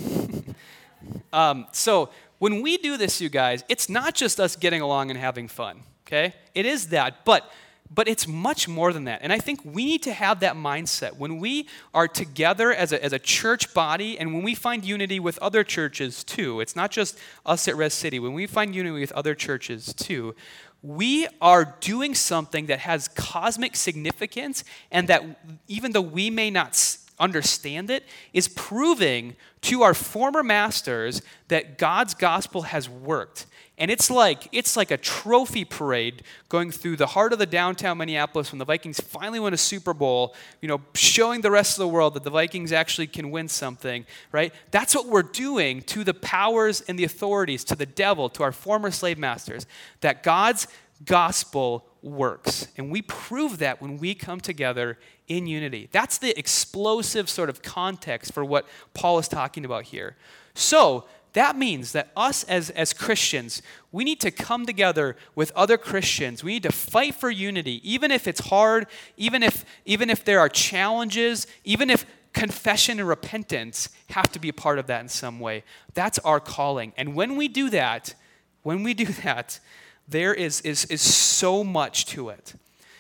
um, 1.33 1.67
so 1.73 2.11
when 2.39 2.63
we 2.63 2.77
do 2.77 2.97
this, 2.97 3.21
you 3.21 3.29
guys, 3.29 3.65
it's 3.69 3.89
not 3.89 4.15
just 4.15 4.39
us 4.41 4.57
getting 4.57 4.83
along 4.83 5.11
and 5.11 5.19
having 5.19 5.49
fun, 5.49 5.83
okay? 6.07 6.35
It 6.55 6.67
is 6.67 6.89
that, 6.89 7.25
but 7.25 7.51
but 7.91 8.09
it's 8.09 8.27
much 8.27 8.67
more 8.67 8.93
than 8.93 9.05
that. 9.05 9.21
And 9.23 9.33
I 9.33 9.39
think 9.39 9.61
we 9.65 9.85
need 9.85 10.03
to 10.05 10.13
have 10.13 10.41
that 10.41 10.57
mindset. 10.57 11.17
When 11.17 11.39
we 11.39 11.69
are 11.95 12.09
together 12.09 12.73
as 12.73 12.93
a, 12.93 13.03
as 13.03 13.13
a 13.13 13.19
church 13.19 13.73
body 13.75 14.19
and 14.19 14.35
when 14.35 14.43
we 14.43 14.55
find 14.55 14.85
unity 14.85 15.21
with 15.21 15.39
other 15.39 15.63
churches 15.63 16.25
too, 16.25 16.61
it's 16.61 16.75
not 16.75 16.91
just 16.91 17.19
us 17.45 17.69
at 17.69 17.77
Res 17.77 17.95
City, 17.95 18.19
when 18.19 18.33
we 18.33 18.47
find 18.47 18.75
unity 18.75 19.01
with 19.01 19.13
other 19.13 19.35
churches 19.35 19.95
too, 19.95 20.35
we 20.83 21.27
are 21.41 21.77
doing 21.81 22.15
something 22.15 22.67
that 22.67 22.81
has 22.81 23.09
cosmic 23.09 23.77
significance 23.77 24.65
and 24.91 25.09
that 25.09 25.23
even 25.69 25.93
though 25.93 26.01
we 26.01 26.31
may 26.31 26.51
not 26.51 26.75
understand 27.19 27.91
it 27.91 28.05
is 28.33 28.49
proving 28.49 29.37
to 29.63 29.83
our 29.83 29.95
former 29.95 30.43
masters 30.43 31.23
that 31.49 31.79
God's 31.79 32.15
gospel 32.15 32.63
has 32.63 32.89
worked. 32.89 33.47
And 33.79 33.91
it's 33.91 34.11
like 34.11 34.49
it's 34.53 34.77
like 34.77 34.91
a 34.91 34.97
trophy 34.97 35.65
parade 35.65 36.23
going 36.49 36.71
through 36.71 36.97
the 36.97 37.09
heart 37.09 37.35
of 37.35 37.39
the 37.39 37.47
downtown 37.47 37.99
Minneapolis 37.99 38.51
when 38.51 38.59
the 38.59 38.65
Vikings 38.65 39.01
finally 39.01 39.39
win 39.39 39.53
a 39.53 39.59
Super 39.59 39.93
Bowl, 39.93 40.35
you 40.63 40.69
know, 40.69 40.81
showing 40.95 41.43
the 41.43 41.51
rest 41.51 41.77
of 41.77 41.81
the 41.81 41.89
world 41.89 42.15
that 42.15 42.25
the 42.25 42.31
Vikings 42.31 42.73
actually 42.73 43.07
can 43.07 43.31
win 43.31 43.49
something, 43.49 44.07
right? 44.33 44.55
That's 44.71 44.95
what 44.95 45.07
we're 45.07 45.23
doing 45.23 45.83
to 45.83 46.05
the 46.05 46.15
powers 46.15 46.81
and 46.89 46.99
the 46.99 47.05
authorities, 47.05 47.65
to 47.65 47.77
the 47.77 47.85
devil, 47.85 48.31
to 48.31 48.43
our 48.43 48.53
former 48.53 48.91
slave 48.91 49.19
masters, 49.19 49.67
that 50.01 50.23
God's 50.23 50.69
gospel 51.05 51.87
works. 52.03 52.69
And 52.79 52.91
we 52.91 53.03
prove 53.03 53.59
that 53.59 53.83
when 53.83 53.99
we 53.99 54.15
come 54.15 54.41
together 54.41 54.99
in 55.29 55.47
unity. 55.47 55.89
That's 55.93 56.19
the 56.19 56.39
explosive 56.39 57.29
sort 57.29 57.49
of 57.49 57.63
context 57.63 58.33
for 58.33 58.45
what 58.45 58.67
Paul 58.95 59.19
is 59.19 59.29
talking 59.29 59.65
about 59.65 59.85
here. 59.85 60.17
So, 60.55 61.05
that 61.37 61.55
means 61.55 61.93
that 61.93 62.13
us 62.17 62.45
as, 62.45 62.71
as 62.71 62.95
Christians, 62.95 63.61
we 63.93 64.05
need 64.05 64.21
to 64.21 64.31
come 64.31 64.65
together 64.65 65.17
with 65.35 65.53
other 65.55 65.77
Christians. 65.77 66.43
We 66.43 66.53
need 66.53 66.63
to 66.63 66.73
fight 66.73 67.15
for 67.15 67.31
unity, 67.31 67.79
even 67.85 68.11
if 68.11 68.27
it's 68.27 68.41
hard, 68.41 68.87
even 69.19 69.43
if, 69.43 69.67
even 69.85 70.09
if 70.09 70.25
there 70.25 70.41
are 70.41 70.49
challenges, 70.49 71.47
even 71.63 71.91
if 71.91 72.07
confession 72.33 73.01
and 73.01 73.07
repentance 73.07 73.91
have 74.09 74.33
to 74.33 74.39
be 74.39 74.49
a 74.49 74.55
part 74.55 74.79
of 74.79 74.87
that 74.87 75.03
in 75.03 75.09
some 75.09 75.39
way. 75.39 75.63
That's 75.93 76.19
our 76.21 76.41
calling. 76.41 76.95
And 76.97 77.15
when 77.15 77.37
we 77.37 77.49
do 77.49 77.69
that, 77.69 78.15
when 78.63 78.83
we 78.83 78.95
do 78.95 79.05
that, 79.25 79.61
there 80.09 80.33
is, 80.33 80.63
is, 80.63 80.87
is 80.87 81.03
so 81.03 81.63
much 81.63 82.07
to 82.07 82.31
it. 82.31 82.55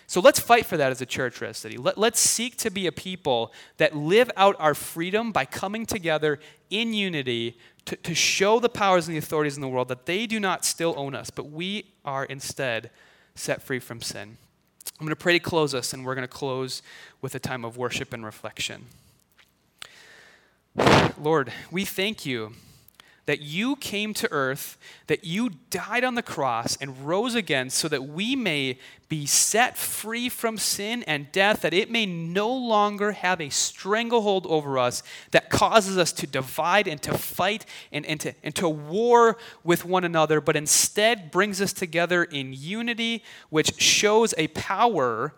So 0.06 0.20
let's 0.20 0.38
fight 0.38 0.66
for 0.66 0.76
that 0.76 0.92
as 0.92 1.00
a 1.00 1.06
church, 1.06 1.40
Res 1.40 1.56
City. 1.56 1.76
Let, 1.76 1.98
let's 1.98 2.20
seek 2.20 2.56
to 2.58 2.70
be 2.70 2.86
a 2.86 2.92
people 2.92 3.52
that 3.78 3.96
live 3.96 4.30
out 4.36 4.54
our 4.58 4.74
freedom 4.74 5.32
by 5.32 5.44
coming 5.44 5.84
together 5.84 6.38
in 6.70 6.94
unity 6.94 7.58
to, 7.86 7.96
to 7.96 8.14
show 8.14 8.60
the 8.60 8.68
powers 8.68 9.08
and 9.08 9.14
the 9.14 9.18
authorities 9.18 9.56
in 9.56 9.62
the 9.62 9.68
world 9.68 9.88
that 9.88 10.06
they 10.06 10.26
do 10.26 10.38
not 10.38 10.64
still 10.64 10.94
own 10.96 11.14
us, 11.14 11.30
but 11.30 11.50
we 11.50 11.86
are 12.04 12.24
instead 12.24 12.90
set 13.34 13.62
free 13.62 13.80
from 13.80 14.00
sin. 14.00 14.36
I'm 14.98 15.06
going 15.06 15.10
to 15.10 15.16
pray 15.16 15.34
to 15.34 15.40
close 15.40 15.74
us, 15.74 15.92
and 15.92 16.04
we're 16.04 16.14
going 16.14 16.22
to 16.22 16.28
close 16.28 16.82
with 17.20 17.34
a 17.34 17.38
time 17.38 17.64
of 17.64 17.76
worship 17.76 18.12
and 18.12 18.24
reflection. 18.24 18.86
Lord, 21.20 21.52
we 21.70 21.84
thank 21.84 22.24
you 22.24 22.52
that 23.26 23.40
you 23.40 23.76
came 23.76 24.14
to 24.14 24.30
earth, 24.32 24.78
that 25.08 25.24
you 25.24 25.50
died 25.70 26.04
on 26.04 26.14
the 26.14 26.22
cross 26.22 26.76
and 26.80 27.06
rose 27.06 27.34
again 27.34 27.70
so 27.70 27.88
that 27.88 28.06
we 28.08 28.36
may 28.36 28.78
be 29.08 29.26
set 29.26 29.76
free 29.76 30.28
from 30.28 30.56
sin 30.56 31.02
and 31.04 31.30
death, 31.32 31.60
that 31.60 31.74
it 31.74 31.90
may 31.90 32.06
no 32.06 32.52
longer 32.52 33.12
have 33.12 33.40
a 33.40 33.50
stranglehold 33.50 34.46
over 34.46 34.78
us 34.78 35.02
that 35.32 35.50
causes 35.50 35.98
us 35.98 36.12
to 36.12 36.26
divide 36.26 36.88
and 36.88 37.02
to 37.02 37.18
fight 37.18 37.66
and, 37.92 38.06
and, 38.06 38.20
to, 38.20 38.32
and 38.42 38.54
to 38.54 38.68
war 38.68 39.36
with 39.62 39.84
one 39.84 40.04
another, 40.04 40.40
but 40.40 40.56
instead 40.56 41.30
brings 41.30 41.60
us 41.60 41.72
together 41.72 42.24
in 42.24 42.52
unity, 42.52 43.22
which 43.50 43.80
shows 43.80 44.34
a 44.38 44.48
power 44.48 45.34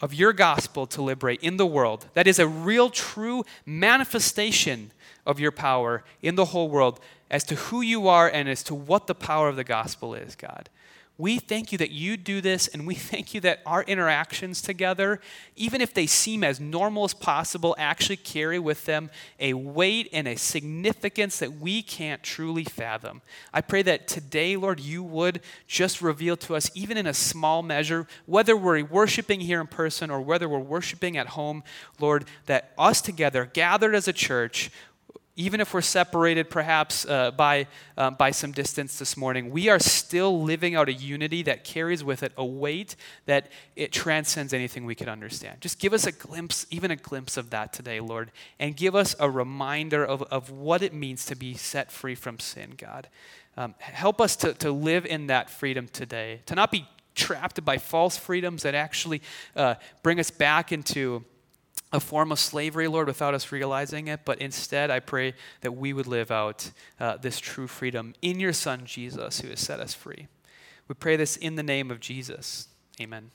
of 0.00 0.12
your 0.12 0.32
gospel 0.32 0.84
to 0.88 1.00
liberate 1.00 1.40
in 1.40 1.56
the 1.56 1.66
world. 1.66 2.08
That 2.14 2.26
is 2.26 2.40
a 2.40 2.48
real, 2.48 2.90
true 2.90 3.44
manifestation 3.64 4.90
of 5.26 5.40
your 5.40 5.52
power 5.52 6.04
in 6.20 6.34
the 6.34 6.46
whole 6.46 6.68
world 6.68 7.00
as 7.30 7.44
to 7.44 7.54
who 7.54 7.80
you 7.80 8.08
are 8.08 8.28
and 8.28 8.48
as 8.48 8.62
to 8.64 8.74
what 8.74 9.06
the 9.06 9.14
power 9.14 9.48
of 9.48 9.56
the 9.56 9.64
gospel 9.64 10.14
is, 10.14 10.34
God. 10.34 10.68
We 11.18 11.38
thank 11.38 11.72
you 11.72 11.78
that 11.78 11.90
you 11.90 12.16
do 12.16 12.40
this, 12.40 12.68
and 12.68 12.86
we 12.86 12.94
thank 12.96 13.34
you 13.34 13.40
that 13.42 13.60
our 13.66 13.82
interactions 13.82 14.62
together, 14.62 15.20
even 15.56 15.80
if 15.80 15.92
they 15.94 16.06
seem 16.06 16.42
as 16.42 16.58
normal 16.58 17.04
as 17.04 17.14
possible, 17.14 17.76
actually 17.78 18.16
carry 18.16 18.58
with 18.58 18.86
them 18.86 19.10
a 19.38 19.54
weight 19.54 20.08
and 20.12 20.26
a 20.26 20.36
significance 20.36 21.38
that 21.38 21.52
we 21.52 21.82
can't 21.82 22.22
truly 22.22 22.64
fathom. 22.64 23.20
I 23.52 23.60
pray 23.60 23.82
that 23.82 24.08
today, 24.08 24.56
Lord, 24.56 24.80
you 24.80 25.02
would 25.02 25.42
just 25.66 26.00
reveal 26.00 26.36
to 26.38 26.56
us, 26.56 26.70
even 26.74 26.96
in 26.96 27.06
a 27.06 27.14
small 27.14 27.62
measure, 27.62 28.06
whether 28.26 28.56
we're 28.56 28.82
worshiping 28.82 29.40
here 29.40 29.60
in 29.60 29.66
person 29.66 30.10
or 30.10 30.20
whether 30.20 30.48
we're 30.48 30.58
worshiping 30.58 31.16
at 31.16 31.28
home, 31.28 31.62
Lord, 32.00 32.24
that 32.46 32.72
us 32.78 33.00
together, 33.00 33.48
gathered 33.52 33.94
as 33.94 34.08
a 34.08 34.12
church, 34.12 34.70
even 35.34 35.60
if 35.60 35.72
we're 35.72 35.80
separated 35.80 36.50
perhaps 36.50 37.06
uh, 37.06 37.30
by, 37.30 37.66
uh, 37.96 38.10
by 38.10 38.30
some 38.30 38.52
distance 38.52 38.98
this 38.98 39.16
morning, 39.16 39.50
we 39.50 39.68
are 39.70 39.78
still 39.78 40.42
living 40.42 40.74
out 40.74 40.88
a 40.90 40.92
unity 40.92 41.42
that 41.42 41.64
carries 41.64 42.04
with 42.04 42.22
it 42.22 42.32
a 42.36 42.44
weight 42.44 42.96
that 43.24 43.48
it 43.74 43.92
transcends 43.92 44.52
anything 44.52 44.84
we 44.84 44.94
could 44.94 45.08
understand. 45.08 45.60
Just 45.62 45.78
give 45.78 45.94
us 45.94 46.06
a 46.06 46.12
glimpse, 46.12 46.66
even 46.70 46.90
a 46.90 46.96
glimpse 46.96 47.38
of 47.38 47.48
that 47.50 47.72
today, 47.72 47.98
Lord, 47.98 48.30
and 48.58 48.76
give 48.76 48.94
us 48.94 49.16
a 49.18 49.30
reminder 49.30 50.04
of, 50.04 50.22
of 50.24 50.50
what 50.50 50.82
it 50.82 50.92
means 50.92 51.24
to 51.26 51.34
be 51.34 51.54
set 51.54 51.90
free 51.90 52.14
from 52.14 52.38
sin, 52.38 52.74
God. 52.76 53.08
Um, 53.56 53.74
help 53.78 54.20
us 54.20 54.36
to, 54.36 54.52
to 54.54 54.70
live 54.70 55.06
in 55.06 55.28
that 55.28 55.48
freedom 55.48 55.88
today, 55.88 56.40
to 56.46 56.54
not 56.54 56.70
be 56.70 56.86
trapped 57.14 57.64
by 57.64 57.78
false 57.78 58.16
freedoms 58.16 58.62
that 58.62 58.74
actually 58.74 59.22
uh, 59.56 59.74
bring 60.02 60.18
us 60.20 60.30
back 60.30 60.72
into 60.72 61.24
a 61.92 62.00
form 62.00 62.32
of 62.32 62.38
slavery, 62.38 62.88
Lord, 62.88 63.06
without 63.06 63.34
us 63.34 63.52
realizing 63.52 64.08
it, 64.08 64.20
but 64.24 64.40
instead 64.40 64.90
I 64.90 65.00
pray 65.00 65.34
that 65.60 65.72
we 65.72 65.92
would 65.92 66.06
live 66.06 66.30
out 66.30 66.70
uh, 66.98 67.18
this 67.18 67.38
true 67.38 67.66
freedom 67.66 68.14
in 68.22 68.40
your 68.40 68.52
Son, 68.52 68.86
Jesus, 68.86 69.40
who 69.40 69.48
has 69.48 69.60
set 69.60 69.80
us 69.80 69.92
free. 69.92 70.28
We 70.88 70.94
pray 70.94 71.16
this 71.16 71.36
in 71.36 71.56
the 71.56 71.62
name 71.62 71.90
of 71.90 72.00
Jesus. 72.00 72.68
Amen. 73.00 73.30